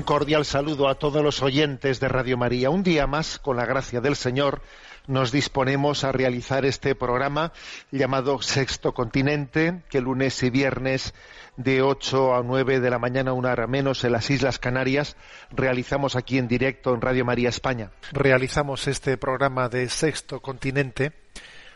[0.00, 2.70] Un cordial saludo a todos los oyentes de Radio María.
[2.70, 4.62] Un día más, con la gracia del Señor,
[5.06, 7.52] nos disponemos a realizar este programa
[7.90, 11.12] llamado Sexto Continente, que lunes y viernes
[11.58, 15.18] de 8 a 9 de la mañana, una hora menos, en las Islas Canarias,
[15.50, 17.90] realizamos aquí en directo en Radio María España.
[18.10, 21.12] Realizamos este programa de Sexto Continente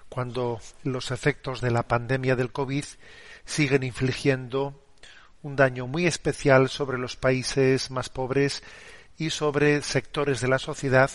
[0.08, 2.84] cuando los efectos de la pandemia del COVID
[3.44, 4.80] siguen infligiendo
[5.44, 8.62] un daño muy especial sobre los países más pobres
[9.18, 11.10] y sobre sectores de la sociedad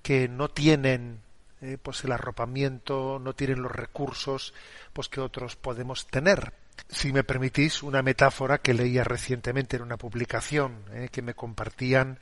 [0.00, 1.20] que no tienen
[1.60, 4.54] eh, pues el arropamiento, no tienen los recursos
[4.92, 6.52] pues que otros podemos tener.
[6.88, 12.20] Si me permitís una metáfora que leía recientemente en una publicación eh, que me compartían,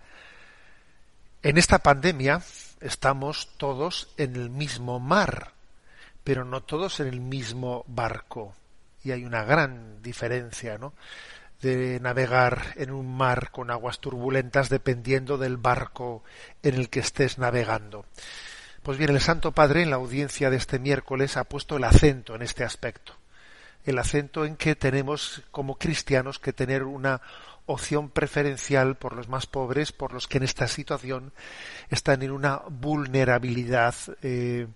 [1.43, 2.41] en esta pandemia
[2.81, 5.53] estamos todos en el mismo mar,
[6.25, 8.55] pero no todos en el mismo barco
[9.07, 10.93] y hay una gran diferencia, ¿no?
[11.63, 16.23] De navegar en un mar con aguas turbulentas dependiendo del barco
[16.63, 18.07] en el que estés navegando.
[18.83, 22.35] Pues bien, el Santo Padre en la audiencia de este miércoles ha puesto el acento
[22.35, 23.15] en este aspecto.
[23.85, 27.21] El acento en que tenemos como cristianos que tener una
[27.67, 31.33] opción preferencial por los más pobres, por los que en esta situación
[31.91, 34.69] están en una vulnerabilidad eh,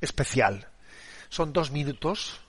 [0.00, 0.68] especial.
[1.28, 2.40] Son dos minutos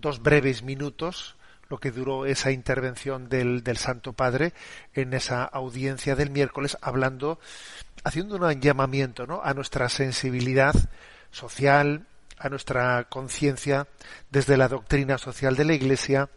[0.00, 1.36] dos breves minutos
[1.70, 4.52] lo que duró esa intervención del, del, Santo Padre
[4.92, 7.38] en esa audiencia del miércoles, hablando,
[8.02, 9.40] haciendo un llamamiento ¿no?
[9.42, 10.74] a nuestra sensibilidad
[11.30, 12.06] social,
[12.38, 13.86] a nuestra conciencia
[14.30, 16.28] desde la doctrina social de la Iglesia,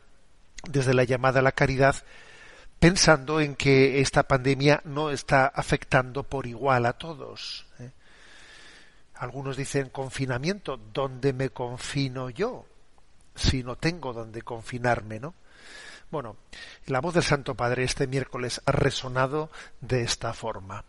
[0.70, 1.96] desde la llamada a la caridad,
[2.80, 7.66] pensando en que esta pandemia no está afectando por igual a todos.
[7.80, 7.90] ¿eh?
[9.16, 12.68] Algunos dicen confinamiento, ¿dónde me confino yo?
[13.36, 15.34] Si no tengo donde confinarme, ¿no?
[16.12, 16.38] Bueno,
[16.88, 19.50] la voz del Santo Padre este miércoles ha resonado
[19.82, 20.86] de esta forma.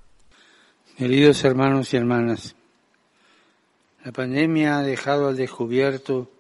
[0.98, 2.54] Queridos hermanos y hermanas,
[4.04, 6.30] la pandemia ha dejado al descubierto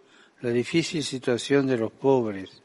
[0.42, 2.62] la difícil situación de los pobres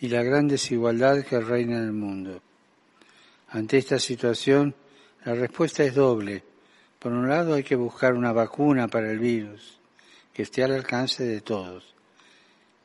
[0.00, 2.40] y la gran desigualdad que reina en el mundo.
[3.50, 4.74] Ante esta situación,
[5.24, 6.42] la respuesta es doble.
[6.98, 9.78] Por un lado, hay que buscar una vacuna para el virus
[10.32, 11.94] que esté al alcance de todos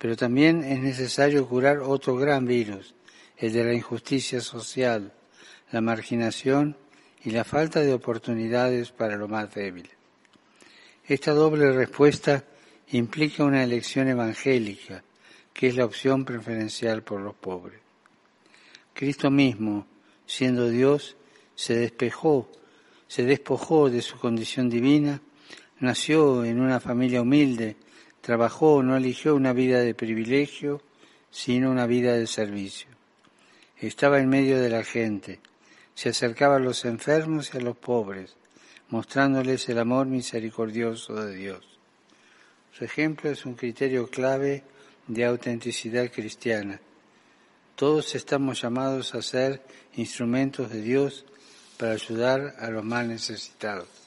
[0.06, 2.94] pero también es necesario curar otro gran virus,
[3.38, 5.12] el de la injusticia social,
[5.72, 6.78] la marginación
[7.24, 9.90] y la falta de oportunidades para lo más débil.
[11.08, 12.46] Esta doble respuesta
[12.92, 15.04] implica una elección evangélica,
[15.52, 17.80] que es la opción preferencial por los pobres.
[18.94, 19.88] Cristo mismo,
[20.28, 21.18] siendo Dios,
[21.56, 22.52] se despejó,
[23.08, 25.20] se despojó de su condición divina,
[25.80, 27.76] nació en una familia humilde,
[28.26, 30.82] Trabajó, no eligió una vida de privilegio,
[31.30, 32.88] sino una vida de servicio.
[33.78, 35.42] Estaba en medio de la gente,
[35.94, 38.36] se acercaba a los enfermos y a los pobres,
[38.90, 41.78] mostrándoles el amor misericordioso de Dios.
[42.76, 44.64] Su ejemplo es un criterio clave
[45.06, 46.82] de autenticidad cristiana.
[47.76, 49.62] Todos estamos llamados a ser
[49.98, 51.26] instrumentos de Dios
[51.78, 54.05] para ayudar a los más necesitados.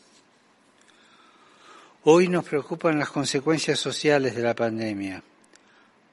[2.10, 5.22] Hoy nos preocupan las consecuencias sociales de la pandemia.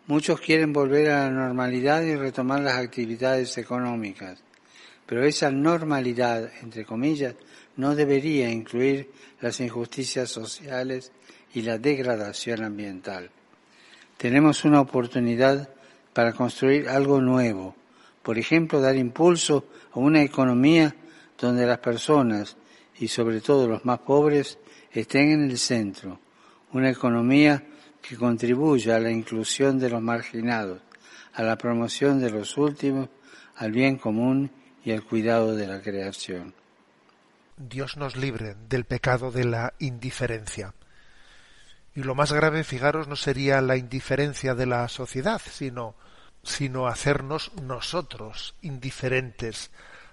[0.08, 4.44] Muchos quieren volver a la normalidad y retomar las actividades económicas,
[5.06, 7.36] Pero esa normalidad, entre comillas,
[7.78, 9.10] no debería incluir
[9.40, 11.14] las injusticias sociales
[11.54, 13.30] y la degradación ambiental.
[14.18, 15.70] Tenemos una oportunidad
[16.12, 17.74] para construir algo nuevo,
[18.22, 19.64] por ejemplo, dar impulso
[19.94, 20.94] a una economía
[21.40, 22.58] donde las personas,
[23.00, 24.60] y sobre todo los más pobres,
[25.02, 26.20] estén en el centro,
[26.72, 27.64] una economía
[28.02, 30.82] que contribuya a la inclusión de los marginados,
[31.34, 33.10] a la promoción de los últimos,
[33.56, 34.52] al bien común
[34.84, 36.54] y al cuidado de la creación.
[37.58, 40.74] Dios nos libre del pecado de la indiferencia.
[41.96, 45.96] Y lo más grave, fijaros, no sería la indiferencia de la sociedad, sino,
[46.44, 49.72] sino hacernos nosotros indiferentes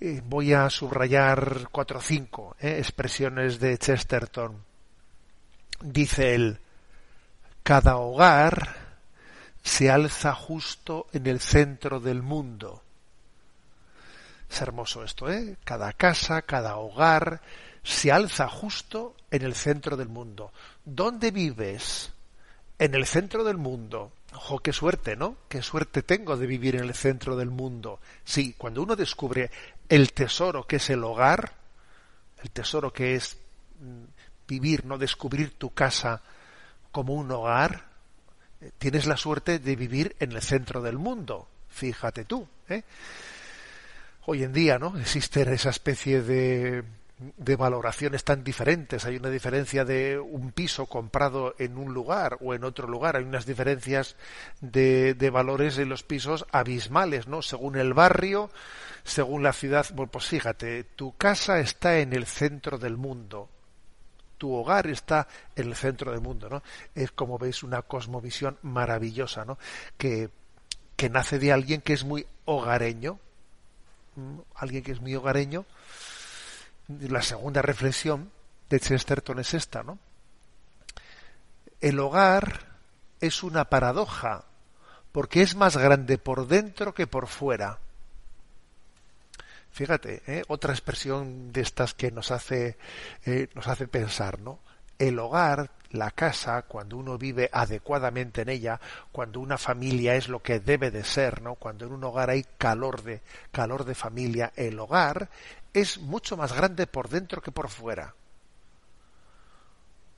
[0.00, 2.76] Eh, voy a subrayar cuatro o cinco ¿eh?
[2.78, 4.64] expresiones de Chesterton.
[5.80, 6.60] Dice él,
[7.64, 8.76] cada hogar
[9.62, 12.82] se alza justo en el centro del mundo.
[14.48, 15.56] Es hermoso esto, ¿eh?
[15.64, 17.42] Cada casa, cada hogar
[17.88, 20.52] se alza justo en el centro del mundo.
[20.84, 22.12] ¿Dónde vives?
[22.78, 24.12] En el centro del mundo.
[24.34, 25.38] Ojo, qué suerte, ¿no?
[25.48, 27.98] Qué suerte tengo de vivir en el centro del mundo.
[28.24, 29.50] Sí, cuando uno descubre
[29.88, 31.54] el tesoro que es el hogar,
[32.42, 33.38] el tesoro que es
[33.80, 34.04] mm,
[34.46, 36.20] vivir, no descubrir tu casa
[36.92, 37.86] como un hogar,
[38.60, 41.48] eh, tienes la suerte de vivir en el centro del mundo.
[41.70, 42.82] Fíjate tú, ¿eh?
[44.26, 44.98] Hoy en día, ¿no?
[44.98, 46.84] Existe esa especie de
[47.18, 49.04] de valoraciones tan diferentes.
[49.04, 53.16] Hay una diferencia de un piso comprado en un lugar o en otro lugar.
[53.16, 54.16] Hay unas diferencias
[54.60, 57.42] de, de valores en los pisos abismales, ¿no?
[57.42, 58.50] Según el barrio,
[59.02, 59.86] según la ciudad.
[59.94, 63.48] Bueno, pues fíjate, tu casa está en el centro del mundo.
[64.36, 65.26] Tu hogar está
[65.56, 66.62] en el centro del mundo, ¿no?
[66.94, 69.58] Es como veis una cosmovisión maravillosa, ¿no?
[69.96, 70.30] Que,
[70.94, 73.18] que nace de alguien que es muy hogareño,
[74.54, 75.66] alguien que es muy hogareño,
[76.88, 78.30] la segunda reflexión
[78.68, 79.98] de Chesterton es esta, ¿no?
[81.80, 82.66] El hogar
[83.20, 84.44] es una paradoja,
[85.12, 87.78] porque es más grande por dentro que por fuera.
[89.70, 90.42] Fíjate, ¿eh?
[90.48, 92.78] otra expresión de estas que nos hace,
[93.24, 94.58] eh, nos hace pensar, ¿no?
[94.98, 98.80] El hogar, la casa, cuando uno vive adecuadamente en ella,
[99.12, 101.54] cuando una familia es lo que debe de ser, ¿no?
[101.54, 105.28] Cuando en un hogar hay calor de, calor de familia, el hogar
[105.72, 108.14] es mucho más grande por dentro que por fuera.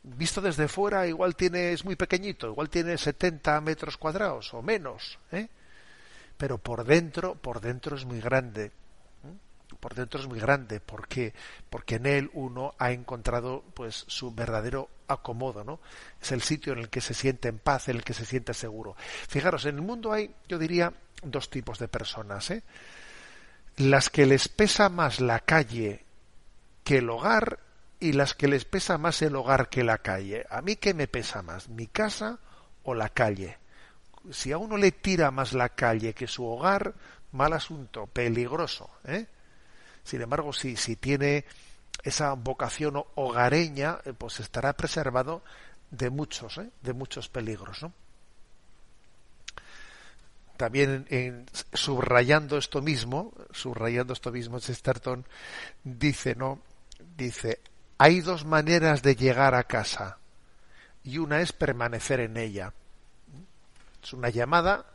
[0.02, 5.18] Visto desde fuera, igual tiene, es muy pequeñito, igual tiene 70 metros cuadrados o menos,
[5.30, 5.48] ¿eh?
[6.38, 8.72] pero por dentro, por dentro es muy grande.
[9.80, 11.32] Por dentro es muy grande, ¿por qué?
[11.70, 15.80] Porque en él uno ha encontrado pues su verdadero acomodo, ¿no?
[16.20, 18.54] Es el sitio en el que se siente en paz, en el que se siente
[18.54, 18.94] seguro.
[19.28, 22.62] Fijaros, en el mundo hay, yo diría, dos tipos de personas, ¿eh?
[23.76, 26.04] las que les pesa más la calle
[26.84, 27.60] que el hogar
[27.98, 30.46] y las que les pesa más el hogar que la calle.
[30.50, 32.38] ¿A mí qué me pesa más, mi casa
[32.82, 33.58] o la calle?
[34.30, 36.94] Si a uno le tira más la calle que su hogar,
[37.32, 38.90] mal asunto, peligroso.
[39.04, 39.26] ¿eh?
[40.10, 41.44] Sin embargo, si, si tiene
[42.02, 45.44] esa vocación hogareña, eh, pues estará preservado
[45.92, 46.68] de muchos, ¿eh?
[46.82, 47.86] de muchos peligros.
[50.56, 55.24] también en, subrayando esto mismo, subrayando esto mismo, Chesterton
[55.84, 56.60] dice, ¿no?
[57.16, 57.60] Dice,
[57.96, 60.18] hay dos maneras de llegar a casa
[61.04, 62.74] y una es permanecer en ella.
[64.02, 64.86] Es una llamada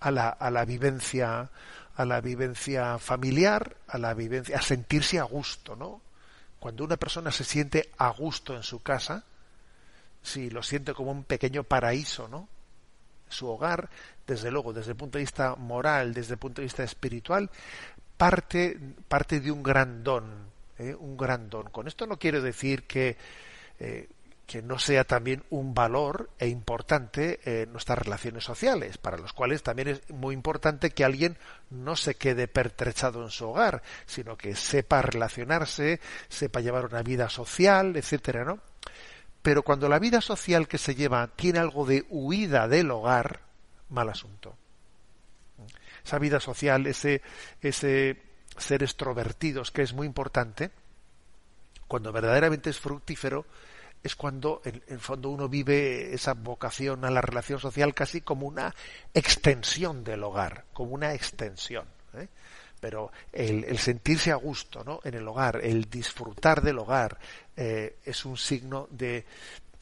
[0.00, 1.48] a la, a la vivencia,
[1.98, 6.00] a la vivencia familiar, a la vivencia, a sentirse a gusto, ¿no?
[6.60, 9.24] Cuando una persona se siente a gusto en su casa,
[10.22, 12.48] si lo siente como un pequeño paraíso, ¿no?
[13.28, 13.90] Su hogar,
[14.28, 17.50] desde luego, desde el punto de vista moral, desde el punto de vista espiritual,
[18.16, 18.78] parte,
[19.08, 20.24] parte de un gran don,
[20.78, 20.94] ¿eh?
[20.94, 21.68] un gran don.
[21.70, 23.16] Con esto no quiero decir que,
[23.80, 24.08] eh,
[24.48, 29.62] que no sea también un valor e importante en nuestras relaciones sociales, para los cuales
[29.62, 31.36] también es muy importante que alguien
[31.68, 36.00] no se quede pertrechado en su hogar, sino que sepa relacionarse,
[36.30, 38.60] sepa llevar una vida social, etcétera, ¿no?
[39.42, 43.40] Pero cuando la vida social que se lleva tiene algo de huida del hogar,
[43.90, 44.56] mal asunto.
[46.02, 47.20] Esa vida social, ese,
[47.60, 48.22] ese
[48.56, 50.70] ser extrovertidos, que es muy importante,
[51.86, 53.44] cuando verdaderamente es fructífero,
[54.02, 58.46] es cuando en el fondo uno vive esa vocación a la relación social casi como
[58.46, 58.74] una
[59.12, 61.86] extensión del hogar, como una extensión.
[62.14, 62.28] ¿eh?
[62.80, 65.00] Pero el, sentirse a gusto ¿no?
[65.02, 67.18] en el hogar, el disfrutar del hogar,
[67.56, 69.24] eh, es un signo de,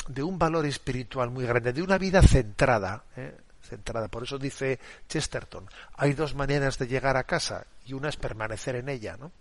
[0.08, 3.04] de, un valor espiritual muy grande, de una vida centrada.
[3.16, 3.34] ¿eh?
[3.66, 4.08] centrada.
[4.08, 8.76] Por eso dice Chesterton, hay dos maneras de llegar a casa y una es permanecer
[8.76, 9.32] en ella, ¿no?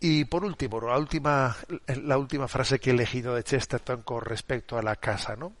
[0.00, 4.76] Y por último, la última, la última frase que he elegido de Chesterton con respecto
[4.76, 5.52] a la casa, ¿no?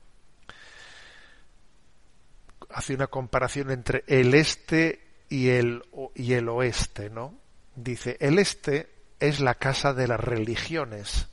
[2.70, 5.82] Hace una comparación entre el este y el,
[6.14, 7.34] y el oeste, ¿no?
[7.74, 8.90] Dice, el este
[9.20, 11.28] es la casa de las religiones,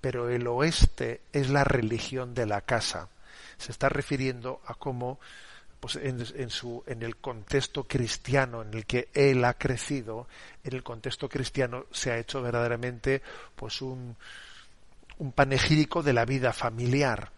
[0.00, 3.08] pero el oeste es la religión de la casa.
[3.58, 5.20] Se está refiriendo a cómo
[5.84, 6.24] pues en,
[6.86, 10.26] en el contexto cristiano en el que él ha crecido,
[10.64, 13.20] en el contexto cristiano se ha hecho verdaderamente
[13.54, 14.16] pues un,
[15.18, 17.32] un panegírico de la vida familiar.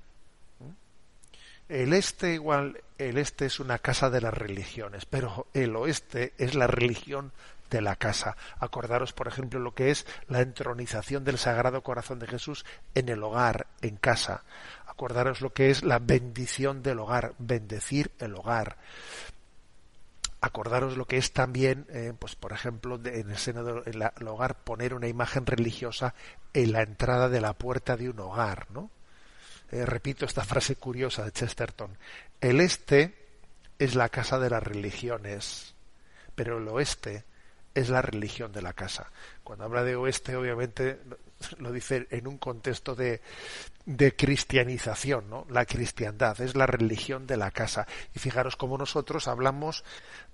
[1.68, 6.54] El este igual, el este es una casa de las religiones, pero el oeste es
[6.54, 7.32] la religión
[7.68, 8.36] de la casa.
[8.60, 13.24] Acordaros, por ejemplo, lo que es la entronización del Sagrado Corazón de Jesús en el
[13.24, 14.44] hogar, en casa
[14.96, 18.78] acordaros lo que es la bendición del hogar, bendecir el hogar.
[20.40, 24.94] Acordaros lo que es también, eh, pues por ejemplo, en el seno del hogar poner
[24.94, 26.14] una imagen religiosa
[26.54, 28.90] en la entrada de la puerta de un hogar, ¿no?
[29.70, 31.98] Eh, repito esta frase curiosa de Chesterton.
[32.40, 33.14] El este
[33.78, 35.74] es la casa de las religiones,
[36.34, 37.24] pero el oeste
[37.74, 39.10] es la religión de la casa.
[39.44, 41.00] Cuando habla de oeste, obviamente
[41.58, 43.20] lo dice en un contexto de,
[44.16, 45.46] cristianización, ¿no?
[45.48, 47.86] La cristiandad es la religión de la casa.
[48.14, 49.84] Y fijaros cómo nosotros hablamos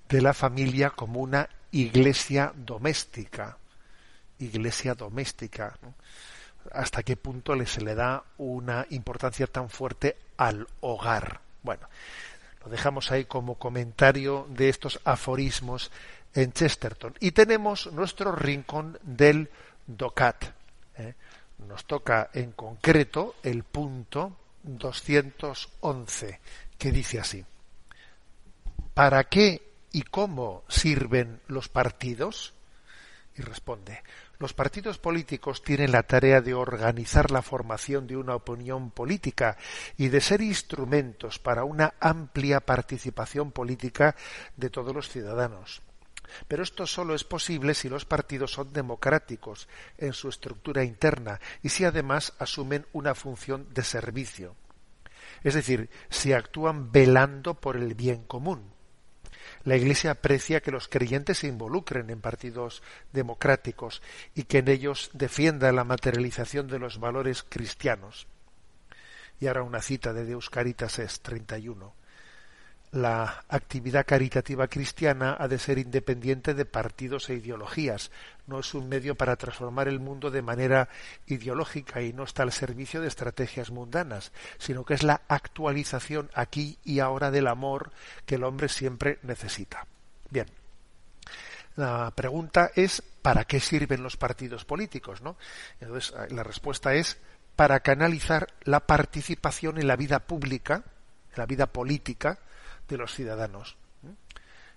[0.08, 3.58] de la familia como una iglesia doméstica.
[4.38, 5.78] Iglesia doméstica.
[6.72, 11.40] ¿Hasta qué punto se le da una importancia tan fuerte al hogar?
[11.62, 11.88] Bueno,
[12.64, 15.90] lo dejamos ahí como comentario de estos aforismos
[16.34, 17.14] en Chesterton.
[17.20, 19.50] Y tenemos nuestro rincón del
[19.86, 20.61] DOCAT.
[21.68, 26.40] Nos toca en concreto el punto 211,
[26.78, 27.44] que dice así.
[28.94, 32.54] ¿Para qué y cómo sirven los partidos?
[33.36, 34.02] Y responde,
[34.38, 39.56] los partidos políticos tienen la tarea de organizar la formación de una opinión política
[39.96, 44.16] y de ser instrumentos para una amplia participación política
[44.56, 45.80] de todos los ciudadanos.
[46.48, 51.68] Pero esto solo es posible si los partidos son democráticos en su estructura interna y
[51.68, 54.56] si además asumen una función de servicio.
[55.42, 58.72] Es decir, si actúan velando por el bien común.
[59.64, 64.02] La Iglesia aprecia que los creyentes se involucren en partidos democráticos
[64.34, 68.26] y que en ellos defienda la materialización de los valores cristianos.
[69.40, 72.01] Y ahora una cita de Deus Caritas es 31
[72.92, 78.10] la actividad caritativa cristiana ha de ser independiente de partidos e ideologías.
[78.46, 80.90] No es un medio para transformar el mundo de manera
[81.26, 86.78] ideológica y no está al servicio de estrategias mundanas, sino que es la actualización aquí
[86.84, 87.92] y ahora del amor
[88.26, 89.86] que el hombre siempre necesita.
[90.28, 90.46] Bien.
[91.76, 95.22] La pregunta es ¿para qué sirven los partidos políticos?
[95.22, 95.36] ¿no?
[95.80, 97.16] Entonces, la respuesta es
[97.56, 100.82] para canalizar la participación en la vida pública,
[101.30, 102.38] en la vida política,
[102.88, 103.76] de los ciudadanos.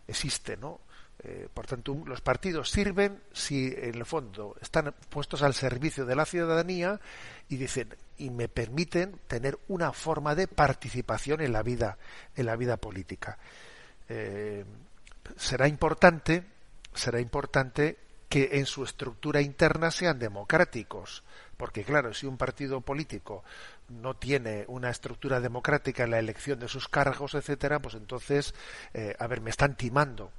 [0.07, 0.81] Existe, ¿no?
[1.23, 6.15] Eh, por tanto, los partidos sirven si en el fondo están puestos al servicio de
[6.15, 6.99] la ciudadanía
[7.49, 11.97] y dicen y me permiten tener una forma de participación en la vida,
[12.35, 13.37] en la vida política.
[14.07, 14.63] Eh,
[15.35, 16.43] será importante,
[16.93, 17.97] será importante
[18.29, 21.23] que en su estructura interna sean democráticos,
[21.57, 23.43] porque claro, si un partido político
[23.89, 28.53] no tiene una estructura democrática en la elección de sus cargos, etcétera, pues entonces,
[28.93, 30.31] eh, a ver, me están timando,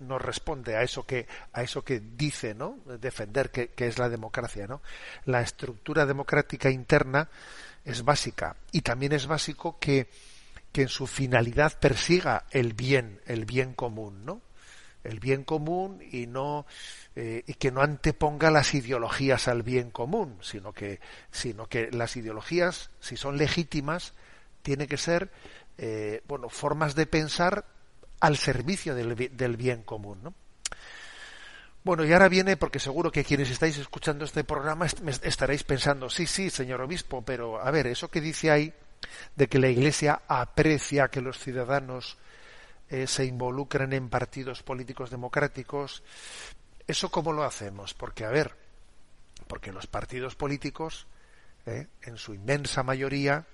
[0.00, 4.08] no, responde a eso que a eso que dice no defender que, que, es la
[4.08, 4.82] democracia no
[5.24, 7.28] la estructura democrática interna
[7.84, 8.56] es básica.
[8.72, 10.08] Y también es básico que
[10.72, 14.42] que en su finalidad persiga el bien el bien común no
[15.08, 16.66] el bien común y no
[17.16, 21.00] eh, y que no anteponga las ideologías al bien común sino que
[21.30, 24.14] sino que las ideologías si son legítimas
[24.62, 25.30] tiene que ser
[25.78, 27.64] eh, bueno formas de pensar
[28.20, 30.18] al servicio del, bien común.
[30.22, 30.34] ¿no?
[31.84, 36.26] Bueno, y ahora viene, porque seguro que quienes estáis escuchando este programa estaréis pensando, sí,
[36.26, 38.72] sí, señor obispo, pero a ver, eso que dice ahí
[39.36, 42.18] de que la Iglesia aprecia que los ciudadanos
[42.90, 46.02] eh, se involucren en partidos políticos democráticos,
[46.86, 47.94] ¿eso cómo lo hacemos?
[47.94, 48.54] Porque, a ver,
[49.46, 51.06] porque los partidos políticos,
[51.66, 53.46] eh, en su inmensa mayoría,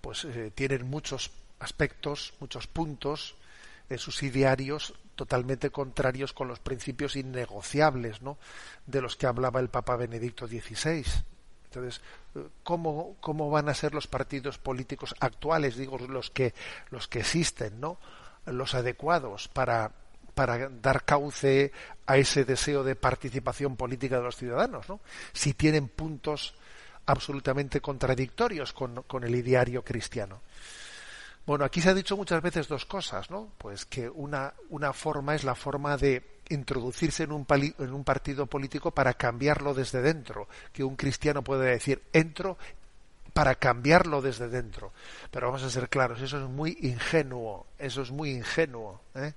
[0.00, 3.36] pues eh, tienen muchos aspectos, muchos puntos
[3.88, 8.38] de sus idearios totalmente contrarios con los principios innegociables ¿no?
[8.86, 11.04] de los que hablaba el Papa Benedicto XVI.
[11.64, 12.00] Entonces,
[12.62, 16.54] ¿cómo, ¿cómo van a ser los partidos políticos actuales, digo, los que,
[16.90, 17.98] los que existen, ¿no?
[18.46, 19.92] Los adecuados para,
[20.34, 21.72] para dar cauce
[22.06, 25.00] a ese deseo de participación política de los ciudadanos, ¿no?
[25.32, 26.54] si tienen puntos
[27.06, 30.42] absolutamente contradictorios con, con el ideario cristiano.
[31.46, 33.52] Bueno, aquí se ha dicho muchas veces dos cosas, ¿no?
[33.56, 37.46] Pues que una, una forma es la forma de introducirse en un,
[37.78, 42.58] en un partido político para cambiarlo desde dentro, que un cristiano puede decir, entro
[43.36, 44.94] para cambiarlo desde dentro.
[45.30, 49.02] Pero vamos a ser claros, eso es muy ingenuo, eso es muy ingenuo.
[49.14, 49.34] ¿eh?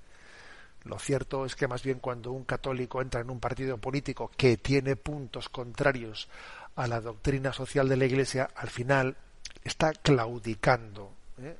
[0.84, 4.56] Lo cierto es que más bien cuando un católico entra en un partido político que
[4.56, 6.30] tiene puntos contrarios
[6.76, 9.18] a la doctrina social de la Iglesia, al final
[9.64, 11.12] está claudicando.
[11.42, 11.58] ¿eh?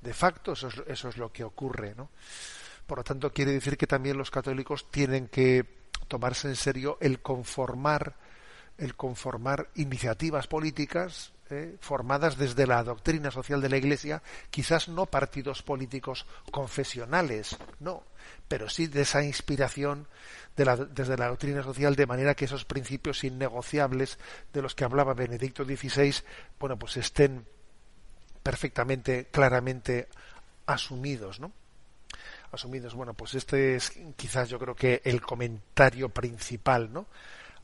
[0.00, 2.08] de facto eso es, eso es lo que ocurre, ¿no?
[2.86, 5.66] Por lo tanto, quiere decir que también los católicos tienen que
[6.08, 8.14] tomarse en serio el conformar,
[8.78, 11.76] el conformar iniciativas políticas ¿eh?
[11.80, 18.04] formadas desde la doctrina social de la Iglesia, quizás no partidos políticos confesionales, no,
[18.46, 20.06] pero sí de esa inspiración
[20.56, 24.18] de la, desde la doctrina social, de manera que esos principios innegociables
[24.52, 26.14] de los que hablaba Benedicto XVI,
[26.58, 27.46] bueno, pues estén
[28.42, 30.08] perfectamente, claramente
[30.66, 31.52] asumidos, ¿no?
[32.50, 32.94] Asumidos.
[32.94, 37.06] Bueno, pues este es quizás yo creo que el comentario principal, ¿no?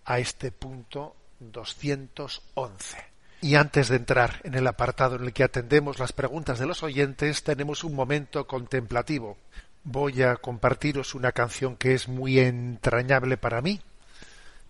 [0.05, 3.15] A este punto 211.
[3.41, 6.83] Y antes de entrar en el apartado en el que atendemos las preguntas de los
[6.83, 9.37] oyentes, tenemos un momento contemplativo.
[9.83, 13.83] Voy a compartiros una canción que es muy entrañable para mí,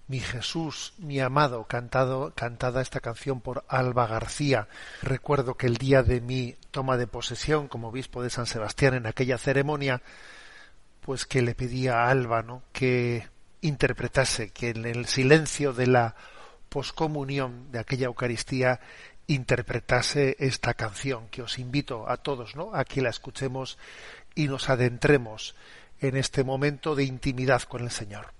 [0.06, 4.68] mi Jesús, mi amado, cantado, cantada esta canción por Alba García.
[5.02, 9.06] Recuerdo que el día de mi toma de posesión como obispo de San Sebastián en
[9.06, 10.02] aquella ceremonia,
[11.00, 12.62] pues que le pedía a Alba, ¿no?
[12.72, 13.28] que
[13.64, 16.14] interpretase, que en el silencio de la
[16.68, 18.80] poscomunión de aquella Eucaristía
[19.26, 22.74] interpretase esta canción, que os invito a todos, ¿no?
[22.74, 23.78] a que la escuchemos
[24.34, 25.54] y nos adentremos
[26.00, 28.32] en este momento de intimidad con el Señor.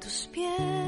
[0.00, 0.87] tus pies.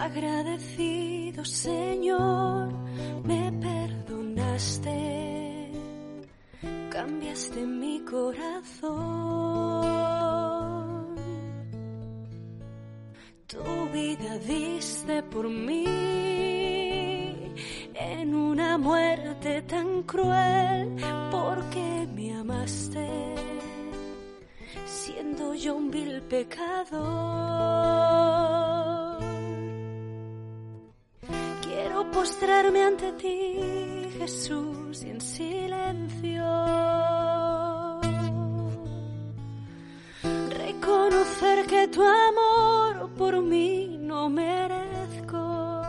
[0.00, 2.72] Agradecido Señor,
[3.22, 4.98] me perdonaste,
[6.90, 8.96] cambiaste mi corazón.
[13.46, 15.84] Tu vida diste por mí
[17.92, 20.96] en una muerte tan cruel
[21.30, 23.06] porque me amaste
[24.86, 27.99] siendo yo un vil pecador.
[32.40, 36.46] Postrarme ante ti, Jesús, y en silencio.
[40.48, 45.82] Reconocer que tu amor por mí no merezco.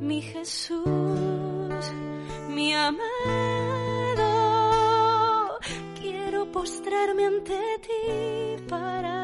[0.00, 0.84] Mi Jesús,
[2.50, 3.52] mi amor
[6.52, 9.21] postrarme ante ti para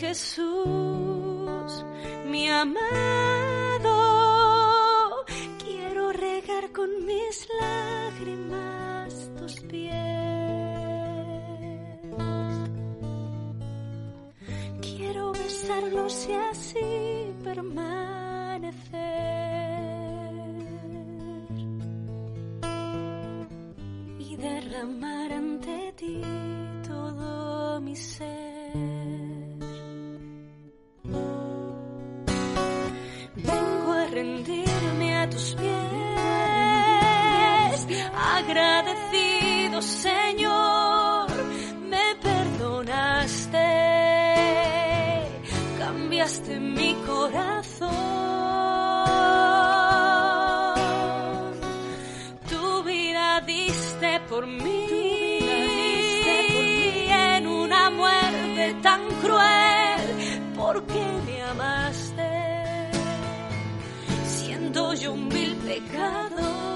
[0.00, 1.84] Jesús,
[2.24, 2.80] mi amado,
[5.62, 9.92] quiero regar con mis lágrimas tus pies.
[14.80, 17.99] Quiero besarlos y así permanecer.
[54.40, 55.38] Diste por mí
[57.10, 62.30] en una muerte tan cruel, porque me amaste
[64.24, 66.69] siendo yo un vil pecador.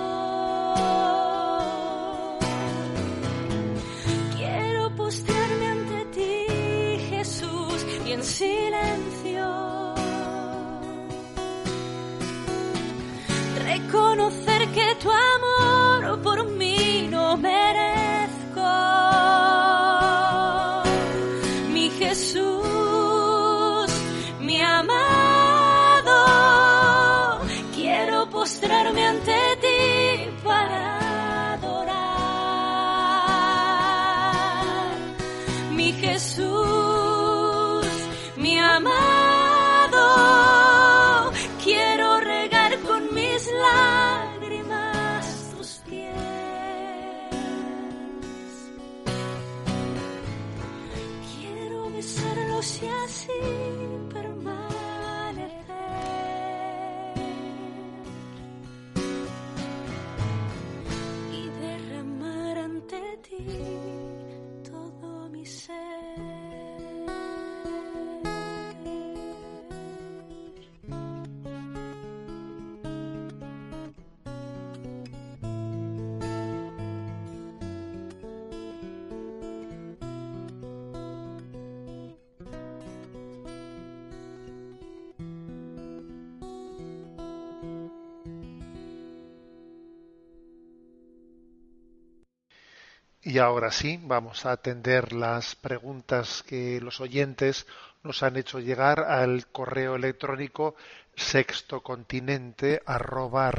[93.26, 97.66] Y ahora sí, vamos a atender las preguntas que los oyentes
[98.02, 100.74] nos han hecho llegar al correo electrónico
[101.16, 103.50] sextocontinente arroba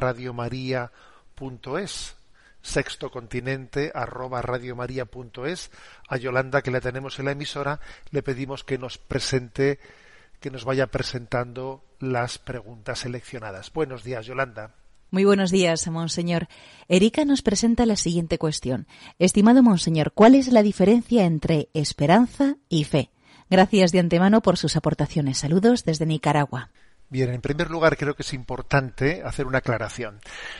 [2.61, 5.71] sextocontinente arroba radiomaria.es
[6.09, 7.79] a Yolanda que la tenemos en la emisora
[8.11, 9.79] le pedimos que nos presente
[10.39, 13.73] que nos vaya presentando las preguntas seleccionadas.
[13.73, 14.84] Buenos días, Yolanda.
[15.11, 16.47] Muy buenos días, Monseñor.
[16.87, 18.87] Erika nos presenta la siguiente cuestión.
[19.19, 23.11] Estimado Monseñor, ¿cuál es la diferencia entre esperanza y fe?
[23.49, 25.37] Gracias de antemano por sus aportaciones.
[25.37, 26.71] Saludos desde Nicaragua.
[27.07, 30.19] Bien, en primer lugar creo que es importante hacer una aclaración.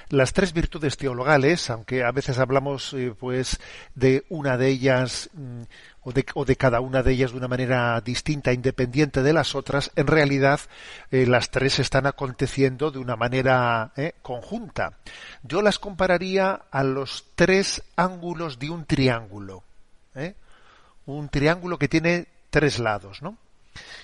[0.10, 3.60] Las tres virtudes teologales, aunque a veces hablamos eh, pues
[3.96, 5.64] de una de ellas mm,
[6.02, 9.56] o, de, o de cada una de ellas de una manera distinta, independiente de las
[9.56, 10.60] otras, en realidad
[11.10, 15.00] eh, las tres están aconteciendo de una manera eh, conjunta.
[15.42, 19.64] Yo las compararía a los tres ángulos de un triángulo.
[20.14, 20.36] ¿eh?
[21.08, 23.36] Un triángulo que tiene tres lados, ¿no?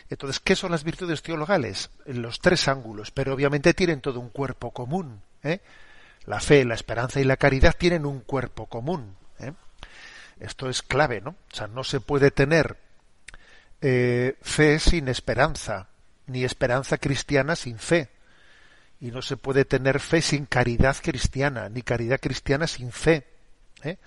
[0.10, 1.90] Entonces, ¿qué son las virtudes teologales?
[2.06, 5.22] Los tres ángulos, pero obviamente tienen todo un cuerpo común.
[5.44, 5.60] ¿eh?
[6.26, 9.16] La fe, la esperanza y la caridad tienen un cuerpo común.
[9.40, 9.54] ¿eh?
[10.40, 11.32] Esto es clave, ¿no?
[11.32, 12.78] O sea, no se puede tener
[13.82, 15.88] eh, fe sin esperanza,
[16.28, 18.10] ni esperanza cristiana sin fe.
[19.00, 23.26] Y no se puede tener fe sin caridad cristiana, ni caridad cristiana sin fe.
[23.84, 23.98] ¿eh?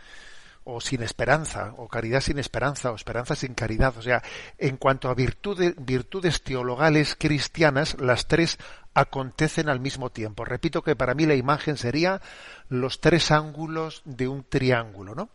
[0.64, 3.96] O sin esperanza, o caridad sin esperanza, o esperanza sin caridad.
[3.96, 4.22] O sea,
[4.58, 8.58] en cuanto a virtude, virtudes teologales cristianas, las tres
[8.94, 10.44] acontecen al mismo tiempo.
[10.44, 12.20] Repito que para mí la imagen sería
[12.68, 15.28] los tres ángulos de un triángulo, ¿no?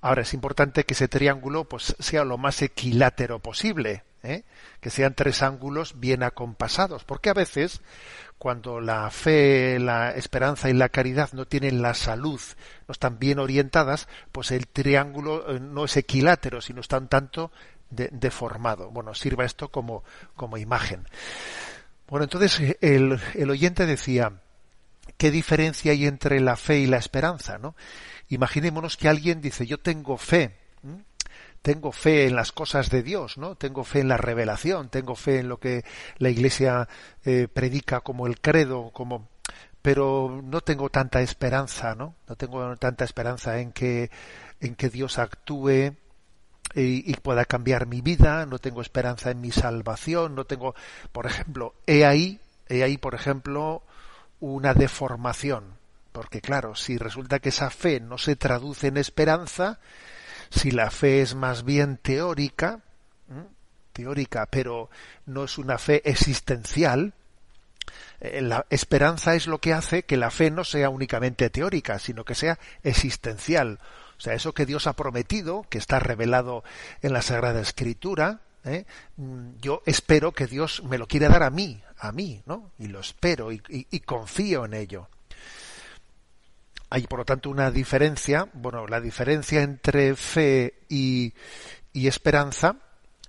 [0.00, 4.44] Ahora es importante que ese triángulo pues sea lo más equilátero posible, ¿eh?
[4.80, 7.80] que sean tres ángulos bien acompasados, porque a veces
[8.38, 12.40] cuando la fe, la esperanza y la caridad no tienen la salud,
[12.86, 17.50] no están bien orientadas, pues el triángulo eh, no es equilátero, sino está tanto
[17.90, 18.90] de- deformado.
[18.90, 20.04] Bueno, sirva esto como,
[20.36, 21.04] como imagen.
[22.08, 24.34] Bueno, entonces eh, el, el oyente decía,
[25.16, 27.58] ¿qué diferencia hay entre la fe y la esperanza?
[27.58, 27.74] ¿no?
[28.28, 30.56] Imaginémonos que alguien dice, yo tengo fe.
[31.68, 33.54] Tengo fe en las cosas de Dios, ¿no?
[33.54, 35.84] Tengo fe en la revelación, tengo fe en lo que
[36.16, 36.88] la Iglesia
[37.26, 39.28] eh, predica como el credo, como
[39.82, 42.14] pero no tengo tanta esperanza, ¿no?
[42.26, 44.10] No tengo tanta esperanza en que
[44.60, 45.92] en que Dios actúe
[46.74, 50.74] y, y, pueda cambiar mi vida, no tengo esperanza en mi salvación, no tengo,
[51.12, 53.82] por ejemplo, he ahí, he ahí, por ejemplo,
[54.40, 55.74] una deformación,
[56.12, 59.80] porque claro, si resulta que esa fe no se traduce en esperanza,
[60.50, 62.80] si la fe es más bien teórica,
[63.92, 64.90] teórica, pero
[65.26, 67.14] no es una fe existencial,
[68.20, 72.24] eh, la esperanza es lo que hace que la fe no sea únicamente teórica, sino
[72.24, 73.78] que sea existencial.
[74.16, 76.64] O sea, eso que Dios ha prometido, que está revelado
[77.02, 78.84] en la Sagrada Escritura, ¿eh?
[79.16, 82.72] mm, yo espero que Dios me lo quiera dar a mí, a mí, ¿no?
[82.78, 83.60] Y lo espero y,
[84.00, 85.08] confío en ello.
[86.90, 91.34] Hay, por lo tanto, una diferencia, bueno, la diferencia entre fe y,
[91.92, 92.76] esperanza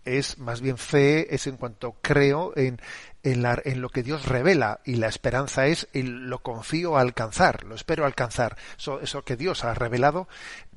[0.05, 2.79] es más bien fe, es en cuanto creo en,
[3.23, 7.75] la, en, lo que Dios revela y la esperanza es lo confío a alcanzar, lo
[7.75, 8.55] espero alcanzar.
[8.77, 10.27] Eso, eso que Dios ha revelado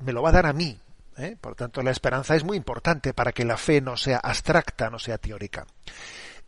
[0.03, 0.79] me lo va a dar a mí.
[1.17, 1.37] ¿eh?
[1.39, 4.89] Por lo tanto, la esperanza es muy importante para que la fe no sea abstracta,
[4.89, 5.65] no sea teórica.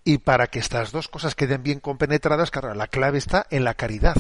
[0.04, 3.74] Y para que estas dos cosas queden bien compenetradas, claro, la clave está en la
[3.74, 4.16] caridad.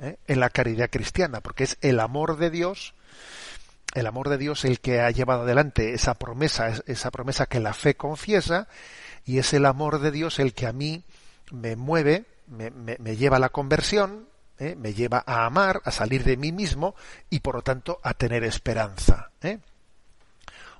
[0.00, 0.16] ¿Eh?
[0.26, 2.94] en la caridad cristiana, porque es el amor de Dios,
[3.94, 7.74] el amor de Dios el que ha llevado adelante esa promesa, esa promesa que la
[7.74, 8.68] fe confiesa,
[9.24, 11.04] y es el amor de Dios el que a mí
[11.50, 14.28] me mueve, me, me, lleva a la conversión,
[14.58, 14.76] ¿eh?
[14.76, 16.94] me lleva a amar, a salir de mí mismo
[17.30, 19.30] y por lo tanto a tener esperanza.
[19.42, 19.58] ¿eh?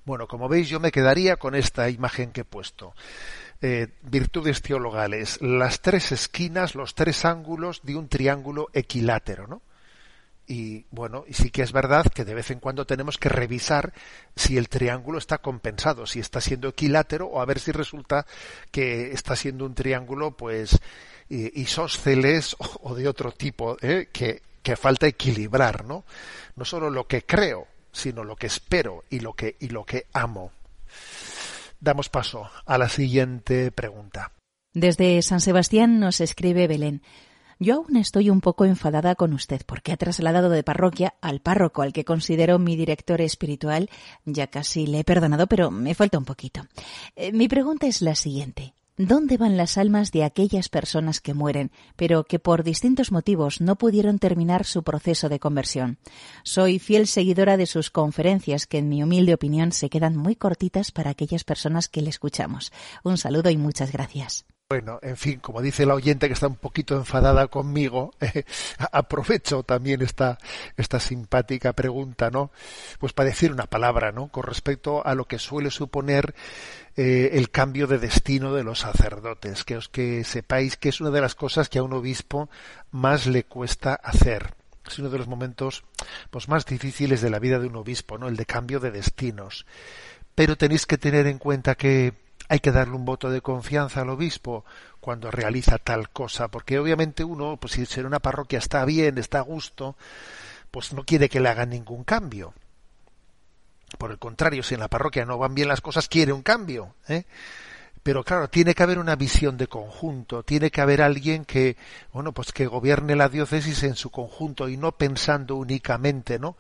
[0.05, 2.94] Bueno, como veis yo me quedaría con esta imagen que he puesto
[4.03, 9.62] virtudes teologales, las tres esquinas, los tres ángulos de un triángulo equilátero, ¿no?
[10.46, 13.94] Y bueno, y sí que es verdad que de vez en cuando tenemos que revisar
[14.37, 18.27] si el triángulo está compensado, si está siendo equilátero o a ver si resulta
[18.70, 20.79] que está siendo un triángulo pues
[21.31, 24.11] isósceles o, o de otro tipo, ¿eh?
[24.12, 26.05] que, que falta equilibrar, ¿no?
[26.57, 30.07] No solo lo que creo, sino lo que espero y lo que, y lo que
[30.12, 30.53] amo
[31.85, 34.33] damos paso a la siguiente pregunta.
[34.73, 37.03] Desde San Sebastián nos escribe Belén.
[37.61, 41.83] Yo aún estoy un poco enfadada con usted porque ha trasladado de parroquia al párroco
[41.83, 43.88] al que considero mi director espiritual.
[44.25, 46.62] Ya casi le he perdonado, pero me falta un poquito.
[47.14, 48.75] Eh, mi pregunta es la siguiente.
[48.96, 53.74] ¿Dónde van las almas de aquellas personas que mueren, pero que por distintos motivos no
[53.74, 55.98] pudieron terminar su proceso de conversión?
[56.44, 60.92] Soy fiel seguidora de sus conferencias, que en mi humilde opinión se quedan muy cortitas
[60.92, 62.72] para aquellas personas que le escuchamos.
[63.02, 64.46] Un saludo y muchas gracias.
[64.70, 68.44] Bueno, en fin, como dice la oyente que está un poquito enfadada conmigo, eh,
[68.92, 70.38] aprovecho también esta,
[70.79, 72.50] esta simpática pregunta, ¿no?
[72.98, 74.29] Pues para decir una palabra, ¿no?
[74.29, 76.35] Con respecto a lo que suele suponer
[76.96, 81.11] eh, el cambio de destino de los sacerdotes, que os que sepáis que es una
[81.11, 82.48] de las cosas que a un obispo
[82.90, 84.55] más le cuesta hacer.
[84.87, 85.85] Es uno de los momentos
[86.31, 88.29] pues, más difíciles de la vida de un obispo, ¿no?
[88.29, 89.66] El de cambio de destinos.
[90.35, 94.11] Pero tenéis que tener en cuenta que hay que darle un voto de confianza al
[94.11, 94.64] obispo
[95.00, 99.38] cuando realiza tal cosa, porque obviamente uno, pues si en una parroquia está bien, está
[99.38, 99.96] a gusto,
[100.70, 102.54] pues no quiere que le hagan ningún cambio.
[103.98, 106.94] Por el contrario, si en la parroquia no van bien las cosas, quiere un cambio.
[107.09, 107.24] ¿eh?
[108.02, 111.76] Pero claro, tiene que haber una visión de conjunto, tiene que haber alguien que,
[112.12, 116.57] bueno, pues que gobierne la diócesis en su conjunto y no pensando únicamente, ¿no?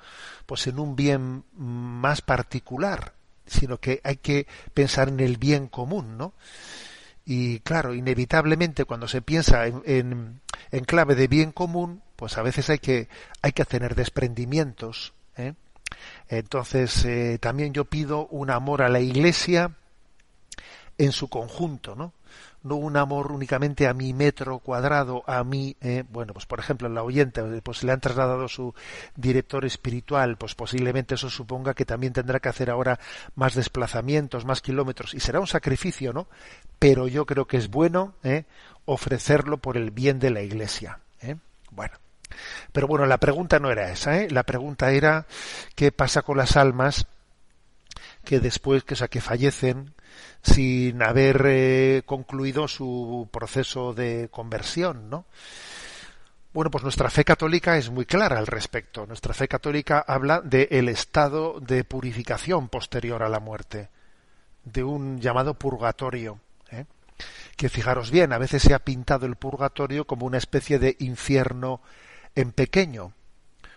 [0.46, 3.13] Pues en un bien más particular
[3.46, 6.34] sino que hay que pensar en el bien común, ¿no?
[7.26, 12.68] Y claro, inevitablemente cuando se piensa en, en, clave de bien común, pues a veces
[12.68, 13.08] hay que,
[13.40, 15.14] hay que tener desprendimientos.
[15.36, 15.54] ¿eh?
[16.28, 19.70] Entonces, eh, también yo pido un amor a la Iglesia
[20.98, 22.12] en su conjunto, ¿no?
[22.64, 26.88] No un amor únicamente a mi metro cuadrado, a mí, eh, bueno, pues por ejemplo,
[26.88, 28.74] la oyente, pues le han trasladado su
[29.14, 32.98] director espiritual, pues posiblemente eso suponga que también tendrá que hacer ahora
[33.36, 36.26] más desplazamientos, más kilómetros, y será un sacrificio, ¿no?
[36.78, 38.44] Pero yo creo que es bueno eh,
[38.86, 41.00] ofrecerlo por el bien de la Iglesia.
[41.20, 41.36] ¿eh?
[41.70, 41.94] Bueno.
[42.72, 44.28] Pero bueno, la pregunta no era esa, ¿eh?
[44.30, 45.26] la pregunta era
[45.76, 47.06] qué pasa con las almas
[48.24, 49.92] que después, que, o sea, que fallecen
[50.42, 55.26] sin haber eh, concluido su proceso de conversión, ¿no?
[56.54, 59.06] Bueno, pues nuestra fe católica es muy clara al respecto.
[59.06, 63.88] Nuestra fe católica habla del el estado de purificación posterior a la muerte,
[64.62, 66.38] de un llamado purgatorio.
[66.70, 66.84] ¿eh?
[67.56, 71.80] Que fijaros bien, a veces se ha pintado el purgatorio como una especie de infierno
[72.36, 73.14] en pequeño,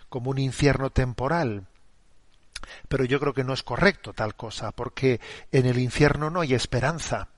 [0.07, 1.65] como un infierno temporal,
[2.87, 5.19] Pero yo creo que no es correcto tal cosa, porque
[5.51, 7.29] en el infierno no hay esperanza.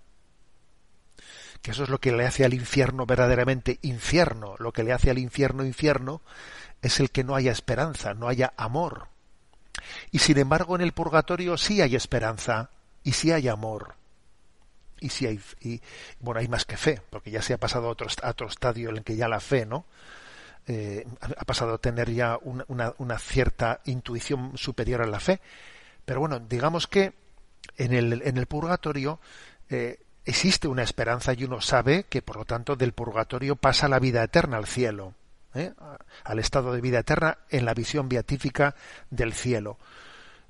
[1.61, 4.55] Que eso es lo que le hace al infierno verdaderamente infierno.
[4.59, 6.21] Lo que le hace al infierno infierno
[6.81, 9.09] es el que no haya esperanza, no haya amor.
[10.11, 12.69] Y sin embargo en el purgatorio sí hay esperanza
[13.03, 13.95] y sí hay amor.
[15.01, 15.81] Y sí hay, y,
[16.19, 18.97] bueno, hay más que fe, porque ya se ha pasado a otro, otro estadio en
[18.97, 19.85] el que ya la fe, ¿no?
[20.71, 25.41] Eh, ha pasado a tener ya una, cierta intuición superior a la fe.
[26.05, 27.13] Pero bueno, digamos que
[27.75, 29.19] en el, purgatorio
[29.71, 33.97] eh, existe una esperanza y uno sabe que por lo tanto del purgatorio pasa la
[33.97, 35.15] vida eterna al cielo.
[35.55, 35.73] ¿eh?
[36.23, 38.75] al estado de vida eterna en la visión beatífica
[39.09, 39.79] del cielo.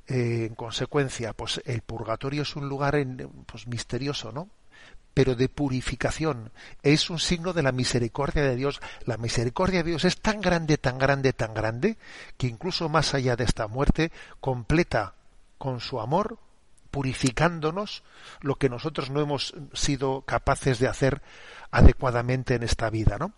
[0.06, 2.98] En consecuencia, pues el purgatorio es un lugar
[3.46, 4.50] pues, misterioso, ¿no?
[5.20, 6.50] Pero de purificación.
[6.82, 8.80] Es un signo de la misericordia de Dios.
[9.04, 11.98] La misericordia de Dios es tan grande, tan grande, tan grande,
[12.38, 15.16] que incluso más allá de esta muerte, completa
[15.58, 16.38] con su amor,
[16.90, 18.04] purificándonos
[18.40, 21.22] lo que nosotros no hemos sido capaces de hacer
[21.70, 23.34] adecuadamente en esta vida, ¿no?